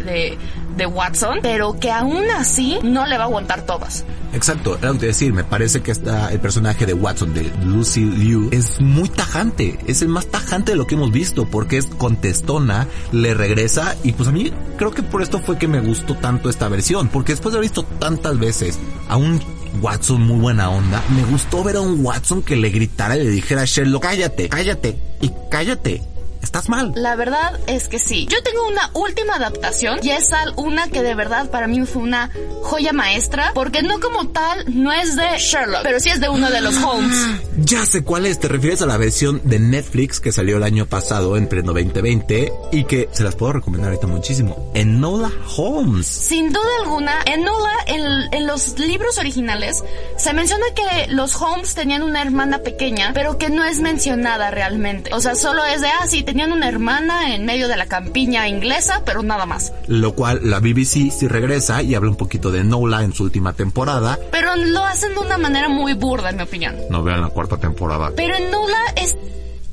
de, 0.77 0.87
Watson, 0.87 1.41
pero 1.43 1.79
que 1.81 1.91
aún 1.91 2.31
así 2.37 2.79
no 2.85 3.05
le 3.07 3.19
va 3.19 3.25
a 3.25 3.27
aguantar 3.27 3.63
todas. 3.63 4.05
Exacto, 4.33 4.79
era 4.79 4.93
lo 4.93 4.95
decir, 4.95 5.33
me 5.33 5.43
parece 5.43 5.83
que 5.83 5.91
está 5.91 6.33
el 6.33 6.39
personaje 6.39 6.87
de 6.87 6.95
Watson, 6.95 7.35
de 7.35 7.51
Lucy 7.65 8.05
Liu, 8.05 8.49
es 8.53 8.81
muy 8.81 9.09
tajante, 9.09 9.79
es 9.87 10.03
el 10.03 10.09
más 10.09 10.27
tajante 10.27 10.73
de 10.73 10.77
lo 10.77 10.87
que 10.87 10.95
hemos 10.95 11.11
visto, 11.11 11.47
porque 11.47 11.79
es 11.79 11.87
contestona, 11.87 12.87
le 13.11 13.35
regresa, 13.35 13.97
y 14.05 14.13
pues 14.13 14.29
a 14.29 14.33
mí 14.33 14.53
creo 14.77 14.93
que 14.93 15.03
por 15.03 15.23
esto 15.23 15.41
fue 15.41 15.59
que 15.59 15.67
me 15.67 15.81
gustó 15.81 16.15
tanto 16.15 16.49
esta 16.49 16.69
versión, 16.69 17.09
porque 17.09 17.33
después 17.33 17.53
de 17.53 17.59
haber 17.59 17.71
visto 17.71 17.83
tantas 17.99 18.39
veces 18.39 18.79
a 19.09 19.17
un 19.17 19.41
Watson 19.81 20.23
muy 20.23 20.39
buena 20.39 20.71
onda, 20.71 21.03
me 21.15 21.25
gustó 21.25 21.63
ver 21.63 21.77
a 21.77 21.81
un 21.81 22.05
Watson 22.05 22.43
que 22.43 22.57
le 22.57 22.71
gritara 22.71 23.17
y 23.17 23.25
le 23.25 23.31
dijera 23.31 23.63
a 23.63 23.65
Sherlock, 23.65 24.03
cállate, 24.03 24.49
cállate, 24.49 24.99
y 25.21 25.31
cállate, 25.51 26.03
estás 26.49 26.69
mal. 26.69 26.93
La 26.97 27.15
verdad 27.15 27.59
es 27.67 27.89
que 27.89 27.99
sí. 27.99 28.27
Yo 28.31 28.43
tengo 28.43 28.67
una 28.67 28.91
última 28.95 29.35
adaptación 29.35 30.01
y 30.03 30.11
es 30.11 30.31
una 30.57 30.89
que 30.89 31.03
de 31.03 31.15
verdad 31.15 31.51
para 31.51 31.67
mí 31.67 31.85
fue 31.87 32.03
una 32.03 32.31
joya 32.63 32.93
maestra 32.93 33.53
porque 33.55 33.83
no 33.83 34.01
como 34.01 34.29
tal 34.29 34.65
no 34.69 34.93
es 34.93 35.17
de 35.17 35.39
Sherlock, 35.39 35.83
pero 35.83 36.01
sí 36.01 36.11
es 36.11 36.21
de 36.21 36.29
uno 36.29 36.51
de 36.51 36.61
los 36.61 36.77
Holmes. 36.83 37.17
Ya 37.61 37.85
sé 37.85 38.05
cuál 38.05 38.25
es, 38.25 38.39
te 38.39 38.47
refieres 38.47 38.83
a 38.83 38.87
la 38.87 38.97
versión 38.97 39.41
de 39.43 39.59
Netflix 39.59 40.21
que 40.21 40.31
salió 40.31 40.59
el 40.59 40.63
año 40.63 40.87
pasado 40.87 41.37
en 41.37 41.49
pleno 41.49 41.73
2020 41.73 42.53
y 42.71 42.85
que 42.85 43.09
se 43.13 43.25
las 43.25 43.35
puedo 43.35 43.55
recomendar 43.55 43.91
ahorita 43.91 44.07
muchísimo. 44.07 44.71
Enola 44.75 45.31
Holmes. 45.57 46.07
Sin 46.07 46.53
duda 46.53 46.69
alguna, 46.83 47.13
en 47.27 47.43
Nola, 47.43 47.73
en, 47.87 48.33
en 48.33 48.47
los 48.47 48.79
libros 48.79 49.19
originales, 49.19 49.83
se 50.17 50.33
menciona 50.33 50.67
que 50.75 51.13
los 51.13 51.35
Holmes 51.35 51.75
tenían 51.75 52.05
una 52.05 52.23
hermana 52.23 52.59
pequeña, 52.61 53.11
pero 53.13 53.39
que 53.39 53.51
no 53.51 53.65
es 53.65 53.81
mencionada 53.81 54.53
realmente. 54.53 55.13
O 55.13 55.21
sea, 55.21 55.35
solo 55.35 55.65
es 55.65 55.81
de, 55.81 55.89
ah, 55.89 56.07
sí, 56.07 56.23
tenían 56.39 56.57
una 56.57 56.69
hermana 56.69 57.35
en 57.35 57.45
medio 57.45 57.67
de 57.67 57.77
la 57.77 57.87
campiña 57.87 58.47
inglesa, 58.47 59.03
pero 59.05 59.25
nada 59.25 59.45
más. 59.45 59.73
Lo 59.89 60.15
cual 60.15 60.39
la 60.45 60.61
BBC 60.61 61.11
sí 61.11 61.27
regresa 61.27 61.83
y 61.83 61.97
habla 61.97 62.11
un 62.11 62.17
poquito 62.17 62.53
de 62.53 62.61
Enola 62.61 63.03
en 63.03 63.13
su 63.13 63.25
última 63.25 63.55
temporada. 63.55 64.17
Pero 64.31 64.55
lo 64.55 64.85
hacen 64.85 65.15
de 65.15 65.19
una 65.19 65.37
manera 65.37 65.69
muy 65.69 65.95
burda, 65.95 66.31
en 66.31 66.37
mi 66.37 66.45
opinión. 66.45 66.77
No 66.91 67.03
vean 67.03 67.23
la 67.23 67.31
cuarta 67.31 67.57
temporada. 67.57 68.13
Pero 68.15 68.37
en 68.37 68.53
Nola 68.53 68.79
es, 68.95 69.17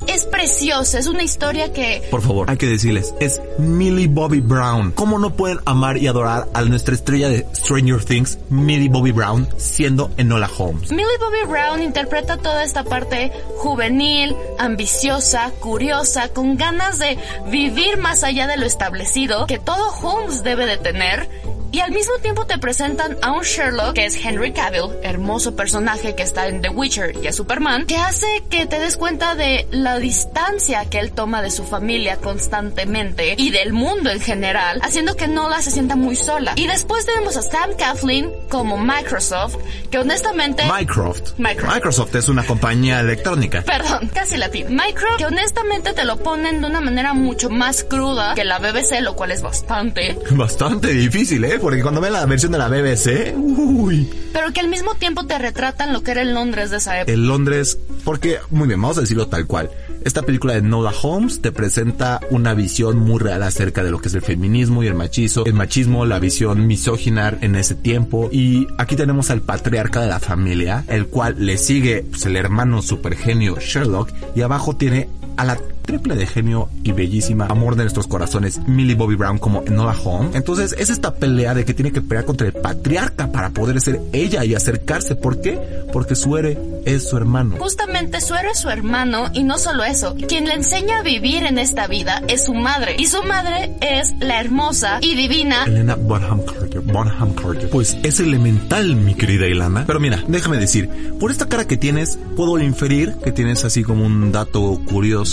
es 0.06 0.24
preciosa, 0.24 0.98
es 0.98 1.06
una 1.06 1.22
historia 1.22 1.72
que... 1.72 2.02
Por 2.10 2.22
favor, 2.22 2.50
hay 2.50 2.56
que 2.56 2.66
decirles, 2.66 3.14
es 3.20 3.40
Millie 3.58 4.08
Bobby 4.08 4.40
Brown. 4.40 4.92
¿Cómo 4.92 5.18
no 5.18 5.34
pueden 5.34 5.58
amar 5.64 5.96
y 5.98 6.06
adorar 6.06 6.48
a 6.54 6.62
nuestra 6.62 6.94
estrella 6.94 7.28
de 7.28 7.46
Stranger 7.54 8.04
Things, 8.04 8.38
Millie 8.50 8.88
Bobby 8.88 9.12
Brown, 9.12 9.48
siendo 9.56 10.10
Enola 10.16 10.50
Holmes? 10.56 10.90
Millie 10.90 11.18
Bobby 11.18 11.50
Brown 11.50 11.82
interpreta 11.82 12.36
toda 12.36 12.64
esta 12.64 12.84
parte 12.84 13.32
juvenil, 13.58 14.34
ambiciosa, 14.58 15.50
curiosa, 15.60 16.28
con 16.28 16.56
ganas 16.56 16.98
de 16.98 17.18
vivir 17.50 17.98
más 17.98 18.24
allá 18.24 18.46
de 18.46 18.56
lo 18.56 18.66
establecido 18.66 19.46
que 19.46 19.58
todo 19.58 19.88
Holmes 20.02 20.42
debe 20.42 20.66
de 20.66 20.76
tener. 20.76 21.28
Y 21.76 21.80
al 21.80 21.92
mismo 21.92 22.14
tiempo 22.22 22.46
te 22.46 22.56
presentan 22.56 23.18
a 23.20 23.32
un 23.32 23.42
Sherlock, 23.42 23.92
que 23.92 24.06
es 24.06 24.16
Henry 24.24 24.54
Cavill, 24.54 24.96
hermoso 25.02 25.54
personaje 25.54 26.14
que 26.14 26.22
está 26.22 26.48
en 26.48 26.62
The 26.62 26.70
Witcher 26.70 27.14
y 27.22 27.26
es 27.26 27.36
Superman, 27.36 27.84
que 27.84 27.98
hace 27.98 28.26
que 28.48 28.64
te 28.64 28.78
des 28.78 28.96
cuenta 28.96 29.34
de 29.34 29.68
la 29.70 29.98
distancia 29.98 30.86
que 30.86 30.98
él 31.00 31.12
toma 31.12 31.42
de 31.42 31.50
su 31.50 31.64
familia 31.64 32.16
constantemente 32.16 33.34
y 33.36 33.50
del 33.50 33.74
mundo 33.74 34.08
en 34.08 34.22
general, 34.22 34.80
haciendo 34.82 35.16
que 35.16 35.28
Nola 35.28 35.60
se 35.60 35.70
sienta 35.70 35.96
muy 35.96 36.16
sola. 36.16 36.54
Y 36.56 36.66
después 36.66 37.04
tenemos 37.04 37.36
a 37.36 37.42
Sam 37.42 37.72
Coughlin 37.78 38.30
como 38.48 38.78
Microsoft, 38.78 39.56
que 39.90 39.98
honestamente... 39.98 40.62
Mycroft. 40.64 41.34
Mycroft. 41.36 41.74
Microsoft 41.74 42.14
es 42.14 42.30
una 42.30 42.46
compañía 42.46 43.00
electrónica. 43.00 43.60
Perdón, 43.60 44.10
casi 44.14 44.38
latín. 44.38 44.68
Micro, 44.70 45.08
que 45.18 45.26
honestamente 45.26 45.92
te 45.92 46.06
lo 46.06 46.16
ponen 46.16 46.62
de 46.62 46.68
una 46.68 46.80
manera 46.80 47.12
mucho 47.12 47.50
más 47.50 47.84
cruda 47.84 48.34
que 48.34 48.44
la 48.44 48.60
BBC, 48.60 49.02
lo 49.02 49.14
cual 49.14 49.32
es 49.32 49.42
bastante. 49.42 50.18
Bastante 50.30 50.88
difícil, 50.88 51.44
¿eh? 51.44 51.58
Porque 51.66 51.82
cuando 51.82 52.00
ven 52.00 52.12
la 52.12 52.24
versión 52.26 52.52
de 52.52 52.58
la 52.58 52.68
BBC, 52.68 53.34
uy, 53.36 54.08
Pero 54.32 54.52
que 54.52 54.60
al 54.60 54.68
mismo 54.68 54.94
tiempo 54.94 55.26
te 55.26 55.36
retratan 55.36 55.92
lo 55.92 56.04
que 56.04 56.12
era 56.12 56.22
el 56.22 56.32
Londres 56.32 56.70
de 56.70 56.76
esa 56.76 57.00
época. 57.00 57.12
el 57.12 57.26
Londres, 57.26 57.76
porque, 58.04 58.38
muy 58.52 58.68
bien, 58.68 58.80
vamos 58.80 58.98
a 58.98 59.00
decirlo 59.00 59.26
tal 59.26 59.48
cual. 59.48 59.68
Esta 60.04 60.22
película 60.22 60.54
de 60.54 60.62
Nola 60.62 60.92
Holmes 61.02 61.42
te 61.42 61.50
presenta 61.50 62.20
una 62.30 62.54
visión 62.54 63.00
muy 63.00 63.18
real 63.18 63.42
acerca 63.42 63.82
de 63.82 63.90
lo 63.90 63.98
que 63.98 64.06
es 64.06 64.14
el 64.14 64.22
feminismo 64.22 64.84
y 64.84 64.86
el 64.86 64.94
machismo, 64.94 65.42
el 65.44 65.54
machismo, 65.54 66.06
la 66.06 66.20
visión 66.20 66.68
misógina 66.68 67.36
en 67.40 67.56
ese 67.56 67.74
tiempo. 67.74 68.28
Y 68.30 68.68
aquí 68.78 68.94
tenemos 68.94 69.30
al 69.30 69.40
patriarca 69.40 70.02
de 70.02 70.06
la 70.06 70.20
familia, 70.20 70.84
el 70.86 71.08
cual 71.08 71.34
le 71.44 71.58
sigue 71.58 72.04
pues, 72.08 72.24
el 72.26 72.36
hermano 72.36 72.80
supergenio 72.80 73.56
Sherlock, 73.58 74.12
y 74.36 74.42
abajo 74.42 74.76
tiene 74.76 75.08
a 75.36 75.44
la 75.44 75.58
triple 75.86 76.16
de 76.16 76.26
genio 76.26 76.68
y 76.82 76.92
bellísima 76.92 77.46
amor 77.46 77.76
de 77.76 77.84
nuestros 77.84 78.06
corazones, 78.06 78.60
Millie 78.66 78.94
Bobby 78.96 79.14
Brown 79.14 79.38
como 79.38 79.62
Enola 79.62 79.94
Holmes. 80.04 80.34
Entonces 80.34 80.74
es 80.78 80.90
esta 80.90 81.14
pelea 81.14 81.54
de 81.54 81.64
que 81.64 81.74
tiene 81.74 81.92
que 81.92 82.02
pelear 82.02 82.24
contra 82.24 82.46
el 82.46 82.52
patriarca 82.52 83.30
para 83.30 83.50
poder 83.50 83.80
ser 83.80 84.00
ella 84.12 84.44
y 84.44 84.54
acercarse. 84.54 85.14
¿Por 85.14 85.40
qué? 85.40 85.58
Porque 85.92 86.14
su 86.14 86.36
héroe 86.36 86.58
es 86.84 87.08
su 87.08 87.16
hermano. 87.16 87.56
Justamente 87.58 88.20
su 88.20 88.34
héroe 88.34 88.52
es 88.52 88.58
su 88.58 88.68
hermano 88.68 89.30
y 89.32 89.44
no 89.44 89.58
solo 89.58 89.84
eso, 89.84 90.16
quien 90.28 90.46
le 90.46 90.54
enseña 90.54 90.98
a 90.98 91.02
vivir 91.02 91.44
en 91.44 91.58
esta 91.58 91.86
vida 91.86 92.22
es 92.28 92.44
su 92.44 92.54
madre 92.54 92.96
y 92.98 93.06
su 93.06 93.22
madre 93.22 93.72
es 93.80 94.14
la 94.20 94.40
hermosa 94.40 94.98
y 95.00 95.14
divina 95.14 95.64
Elena 95.64 95.94
Bonham 95.96 96.40
Carter. 96.44 96.80
Bonham 96.80 97.34
Carter. 97.34 97.70
Pues 97.70 97.96
es 98.02 98.20
elemental, 98.20 98.96
mi 98.96 99.14
querida 99.14 99.46
Ilana. 99.46 99.84
Pero 99.86 100.00
mira, 100.00 100.22
déjame 100.26 100.58
decir, 100.58 100.88
por 101.20 101.30
esta 101.30 101.48
cara 101.48 101.66
que 101.66 101.76
tienes, 101.76 102.18
puedo 102.36 102.58
inferir 102.58 103.14
que 103.22 103.32
tienes 103.32 103.64
así 103.64 103.82
como 103.82 104.04
un 104.04 104.32
dato 104.32 104.80
curioso, 104.86 105.25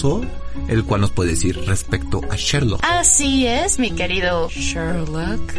el 0.67 0.83
cual 0.83 1.01
nos 1.01 1.11
puede 1.11 1.31
decir 1.31 1.59
respecto 1.65 2.21
a 2.29 2.35
Sherlock. 2.35 2.81
Así 2.83 3.45
es, 3.47 3.79
mi 3.79 3.91
querido 3.91 4.49
Sherlock. 4.49 5.53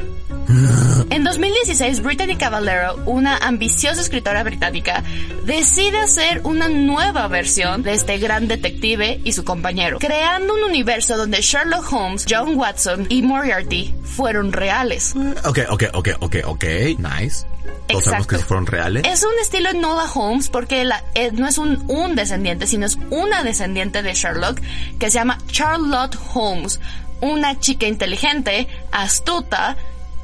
En 1.11 1.25
2016, 1.25 2.03
Brittany 2.03 2.37
Cavallero, 2.37 2.97
una 3.07 3.39
ambiciosa 3.39 4.01
escritora 4.01 4.43
británica, 4.43 5.03
decide 5.45 5.99
hacer 5.99 6.43
una 6.45 6.69
nueva 6.69 7.29
versión 7.29 7.83
de 7.83 7.95
este 7.95 8.19
gran 8.19 8.47
detective 8.47 9.21
y 9.25 9.33
su 9.33 9.45
compañero, 9.45 9.99
creando 9.99 10.55
un 10.55 10.65
universo 10.65 11.17
donde 11.17 11.41
Sherlock 11.41 11.91
Holmes, 11.91 12.27
John 12.29 12.57
Watson 12.57 13.07
y 13.09 13.23
Moriarty 13.23 13.95
fueron 14.03 14.53
reales. 14.53 15.15
Ok, 15.45 15.61
ok, 15.71 15.85
ok, 15.95 16.09
ok, 16.21 16.37
ok. 16.45 16.65
Nice. 16.99 17.47
Todos 17.89 18.05
sabemos 18.05 18.27
que 18.27 18.39
fueron 18.39 18.67
reales. 18.67 19.05
Es 19.07 19.23
un 19.23 19.33
estilo 19.41 19.73
Nola 19.73 20.05
Holmes 20.13 20.49
porque 20.49 20.85
la- 20.85 21.05
eh, 21.15 21.31
no 21.33 21.47
es 21.47 21.59
un, 21.59 21.85
un 21.89 22.15
descendiente, 22.17 22.67
sino 22.67 22.87
es 22.87 22.97
una 23.11 23.43
descendiente 23.43 24.03
de 24.03 24.15
Sherlock 24.15 24.61
que 24.99 25.11
se 25.11 25.19
llama 25.19 25.39
Charlotte 25.47 26.17
Holmes, 26.35 26.81
una 27.21 27.59
chica 27.61 27.87
inteligente, 27.87 28.69
astuta 28.93 29.77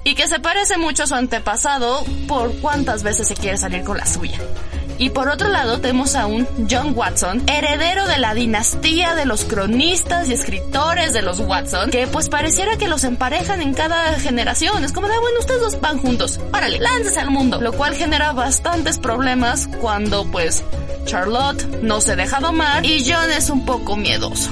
y 0.05 0.15
que 0.15 0.27
se 0.29 0.39
parece 0.41 0.79
mucho 0.79 1.03
a 1.05 1.07
su 1.07 1.15
antepasado 1.15 2.05
por 2.27 2.55
cuántas 2.61 3.03
veces 3.03 3.29
se 3.29 3.35
quiere 3.35 3.57
salir 3.59 3.85
con 3.85 3.97
la 3.99 4.07
suya. 4.07 4.39
Y 5.01 5.09
por 5.09 5.31
otro 5.31 5.49
lado 5.49 5.81
tenemos 5.81 6.15
a 6.15 6.27
un 6.27 6.47
John 6.71 6.93
Watson, 6.95 7.43
heredero 7.49 8.07
de 8.07 8.19
la 8.19 8.35
dinastía 8.35 9.15
de 9.15 9.25
los 9.25 9.45
cronistas 9.47 10.29
y 10.29 10.35
escritores 10.35 11.15
de 11.15 11.23
los 11.23 11.41
Watson, 11.41 11.91
que 11.91 12.07
pues 12.07 12.29
pareciera 12.29 12.77
que 12.77 12.87
los 12.87 13.05
emparejan 13.05 13.63
en 13.63 13.73
cada 13.73 14.13
generación. 14.21 14.85
Es 14.85 14.93
como 14.93 15.09
de, 15.09 15.15
"Ah, 15.15 15.21
bueno, 15.21 15.39
ustedes 15.41 15.63
dos 15.63 15.81
van 15.81 15.99
juntos, 15.99 16.39
órale, 16.53 16.79
láncese 16.81 17.19
al 17.19 17.31
mundo. 17.31 17.63
Lo 17.63 17.73
cual 17.73 17.95
genera 17.95 18.33
bastantes 18.33 18.99
problemas 18.99 19.71
cuando 19.81 20.31
pues 20.31 20.63
Charlotte 21.07 21.65
no 21.81 22.03
se 22.03 22.15
deja 22.15 22.39
domar 22.41 22.85
y 22.85 23.03
John 23.11 23.31
es 23.31 23.49
un 23.49 23.65
poco 23.65 23.97
miedoso. 23.97 24.51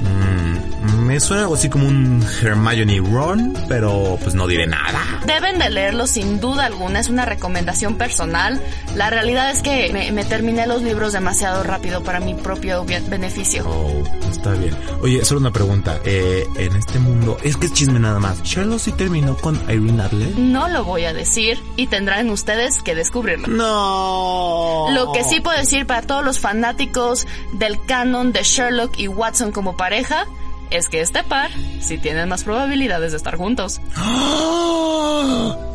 Me 1.09 1.19
suena 1.19 1.41
algo 1.41 1.55
así 1.55 1.69
como 1.69 1.87
un 1.87 2.23
Hermione 2.39 2.99
Ron, 2.99 3.55
pero 3.67 4.19
pues 4.21 4.35
no 4.35 4.45
diré 4.45 4.67
nada. 4.67 5.01
Deben 5.25 5.57
de 5.57 5.71
leerlo 5.71 6.05
sin 6.05 6.39
duda 6.39 6.67
alguna, 6.67 6.99
es 6.99 7.09
una 7.09 7.25
recomendación 7.25 7.95
personal. 7.95 8.61
La 8.95 9.09
realidad 9.09 9.49
es 9.49 9.63
que 9.63 9.91
me, 9.91 10.11
me 10.11 10.23
terminé 10.23 10.67
los 10.67 10.83
libros 10.83 11.11
demasiado 11.11 11.63
rápido 11.63 12.03
para 12.03 12.19
mi 12.19 12.35
propio 12.35 12.85
beneficio. 12.85 13.63
Oh, 13.67 14.03
está 14.29 14.51
bien. 14.51 14.77
Oye, 15.01 15.25
solo 15.25 15.39
una 15.39 15.51
pregunta. 15.51 15.99
Eh, 16.05 16.45
en 16.57 16.75
este 16.75 16.99
mundo, 16.99 17.37
es 17.41 17.57
que 17.57 17.65
es 17.65 17.73
chisme 17.73 17.99
nada 17.99 18.19
más. 18.19 18.43
¿Sherlock 18.43 18.77
sí 18.77 18.91
terminó 18.91 19.35
con 19.35 19.55
Irene 19.67 20.03
Adler? 20.03 20.37
No 20.37 20.67
lo 20.67 20.83
voy 20.83 21.05
a 21.05 21.13
decir 21.13 21.59
y 21.75 21.87
tendrán 21.87 22.29
ustedes 22.29 22.83
que 22.83 22.93
descubrirlo. 22.93 23.47
No. 23.47 24.85
Lo 24.91 25.11
que 25.11 25.23
sí 25.23 25.39
puedo 25.39 25.57
decir 25.57 25.87
para 25.87 26.03
todos 26.03 26.23
los 26.23 26.37
fanáticos 26.37 27.25
del 27.53 27.83
canon 27.85 28.31
de 28.31 28.43
Sherlock 28.43 28.99
y 28.99 29.07
Watson 29.07 29.51
como 29.51 29.75
pareja 29.75 30.27
es 30.71 30.89
que 30.89 31.01
este 31.01 31.23
par 31.23 31.51
sí 31.81 31.97
tienen 31.97 32.29
más 32.29 32.43
probabilidades 32.43 33.11
de 33.11 33.17
estar 33.17 33.35
juntos. 33.35 33.81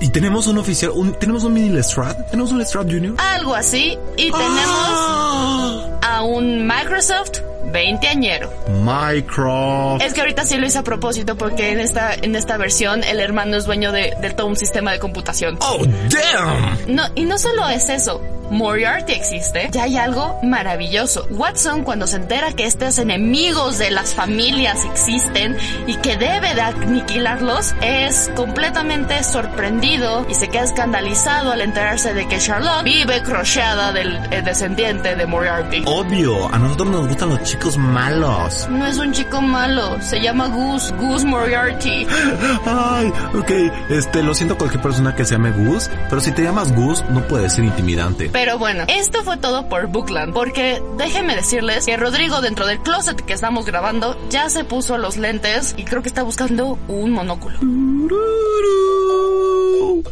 Y 0.01 0.09
tenemos 0.09 0.47
un 0.47 0.59
oficial, 0.59 0.91
un, 0.95 1.13
tenemos 1.19 1.45
un 1.45 1.55
mini 1.55 1.71
Lestrade, 1.71 2.25
tenemos 2.31 2.53
un 2.53 2.59
Lestrade 2.59 2.93
Junior. 2.93 3.15
Algo 3.19 3.55
así 3.55 3.99
y 4.17 4.31
tenemos 4.31 5.89
a 6.03 6.23
un 6.23 6.67
Microsoft 6.67 7.41
20 7.73 8.07
añero. 8.09 8.53
Mycroft. 8.83 10.03
Es 10.03 10.13
que 10.13 10.21
ahorita 10.21 10.45
sí 10.45 10.57
lo 10.57 10.67
hice 10.67 10.79
a 10.79 10.83
propósito 10.83 11.37
porque 11.37 11.73
en 11.73 11.81
esta, 11.81 12.15
en 12.15 12.37
esta 12.37 12.57
versión 12.57 13.03
el 13.03 13.19
hermano 13.19 13.57
es 13.57 13.65
dueño 13.65 13.93
de, 13.93 14.15
de 14.21 14.31
todo 14.31 14.47
un 14.47 14.57
sistema 14.57 14.93
de 14.93 14.99
computación. 14.99 15.59
Oh, 15.61 15.85
damn. 15.85 16.95
No, 16.95 17.05
y 17.15 17.25
no 17.25 17.39
solo 17.39 17.69
es 17.69 17.89
eso. 17.89 18.21
Moriarty 18.51 19.13
existe, 19.13 19.69
ya 19.73 19.85
hay 19.85 19.97
algo 19.97 20.39
maravilloso. 20.43 21.27
Watson, 21.31 21.83
cuando 21.85 22.07
se 22.07 22.17
entera 22.17 22.53
que 22.53 22.67
estos 22.67 22.99
enemigos 22.99 23.79
de 23.79 23.91
las 23.91 24.15
familias 24.15 24.85
existen 24.85 25.57
y 25.87 25.97
que 25.97 26.17
debe 26.17 26.55
de 26.55 26.61
aniquilarlos, 26.61 27.75
es 27.83 28.31
completamente 28.35 29.23
sorprendido 29.23 30.27
y 30.29 30.35
se 30.35 30.49
queda 30.49 30.65
escandalizado 30.65 31.53
al 31.53 31.61
enterarse 31.61 32.15
de 32.15 32.27
que 32.27 32.39
Charlotte 32.39 32.85
vive 32.85 33.23
crocheada 33.23 33.93
del 33.93 34.17
eh, 34.31 34.43
descendiente 34.43 35.17
de 35.17 35.27
Moriarty. 35.27 35.83
Obvio, 35.87 36.53
a 36.53 36.59
nosotros 36.59 36.91
nos 36.91 37.09
gustan 37.09 37.31
los 37.31 37.43
chicos 37.43 37.77
malos. 37.77 38.69
No 38.71 38.87
es 38.87 38.99
un 38.99 39.13
chico 39.13 39.41
malo, 39.41 40.01
se 40.01 40.21
llama 40.21 40.49
Gus, 40.49 40.93
Gus 40.99 41.25
Moriarty. 41.25 42.07
Ay, 42.67 43.13
ok, 43.35 43.51
este, 43.91 44.23
lo 44.23 44.35
siento 44.35 44.57
cualquier 44.57 44.83
persona 44.83 45.15
que 45.15 45.25
se 45.25 45.33
llame 45.33 45.51
Gus, 45.51 45.91
pero 46.09 46.21
si 46.21 46.33
te 46.33 46.43
llamas 46.43 46.73
Gus, 46.75 47.05
no 47.11 47.27
puede 47.27 47.51
ser 47.51 47.65
intimidante. 47.65 48.31
Pero 48.35 48.59
bueno, 48.59 48.85
esto 48.89 49.23
fue 49.23 49.37
todo 49.37 49.69
por 49.69 49.87
Bookland, 49.87 50.35
porque 50.35 50.83
déjenme 50.99 51.37
decirles 51.37 51.87
que 51.87 51.97
Rodrigo 51.97 52.41
dentro 52.41 52.67
del 52.67 52.81
closet 52.81 53.25
que 53.25 53.33
estamos 53.33 53.65
grabando 53.65 54.19
ya 54.29 54.51
se 54.51 54.65
puso 54.65 54.99
los 54.99 55.17
lentes 55.17 55.73
y 55.77 55.85
creo 55.85 56.03
que 56.03 56.09
está 56.09 56.25
buscando 56.25 56.77
un 56.89 57.13
monóculo. 57.13 57.57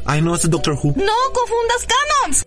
Ay, 0.05 0.23
no, 0.23 0.37
es 0.37 0.49
Doctor 0.49 0.75
Who. 0.75 0.95
¡No 0.95 1.13
confundas 1.35 1.87
canons! 2.23 2.47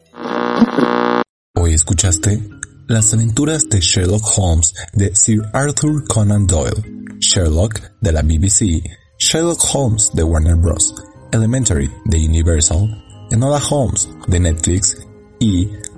Hoy 1.58 1.74
escuchaste 1.74 2.42
Las 2.88 3.14
aventuras 3.14 3.68
de 3.68 3.82
Sherlock 3.82 4.24
Holmes 4.38 4.74
de 4.94 5.14
Sir 5.14 5.42
Arthur 5.52 6.06
Conan 6.08 6.48
Doyle, 6.48 7.18
Sherlock 7.20 7.82
de 8.00 8.14
la 8.14 8.22
BBC, 8.22 8.82
Sherlock 9.20 9.60
Holmes 9.74 10.10
de 10.14 10.24
Warner 10.24 10.56
Bros., 10.56 10.96
Elementary 11.34 11.92
de 12.06 12.18
Universal, 12.26 13.28
Enola 13.30 13.62
Holmes 13.70 14.08
de 14.28 14.40
Netflix 14.40 15.06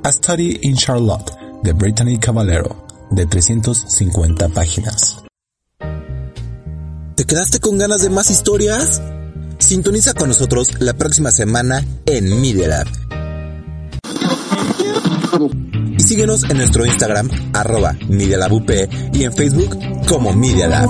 A 0.03 0.11
Study 0.11 0.59
in 0.63 0.75
Charlotte 0.75 1.31
de 1.63 1.71
Brittany 1.73 2.17
Cavallero 2.17 2.85
de 3.11 3.25
350 3.25 4.49
páginas. 4.49 5.23
¿Te 7.15 7.23
quedaste 7.25 7.59
con 7.59 7.77
ganas 7.77 8.01
de 8.01 8.09
más 8.09 8.29
historias? 8.29 9.01
Sintoniza 9.57 10.13
con 10.13 10.29
nosotros 10.29 10.79
la 10.79 10.93
próxima 10.93 11.31
semana 11.31 11.83
en 12.05 12.41
Media 12.41 12.67
Lab. 12.67 12.87
Y 15.97 15.99
síguenos 16.01 16.43
en 16.49 16.57
nuestro 16.57 16.85
Instagram, 16.85 17.29
arroba 17.53 17.97
Media 18.09 18.37
y 19.13 19.23
en 19.23 19.33
Facebook 19.33 19.77
como 20.07 20.33
Media 20.33 20.67
Lab. 20.67 20.89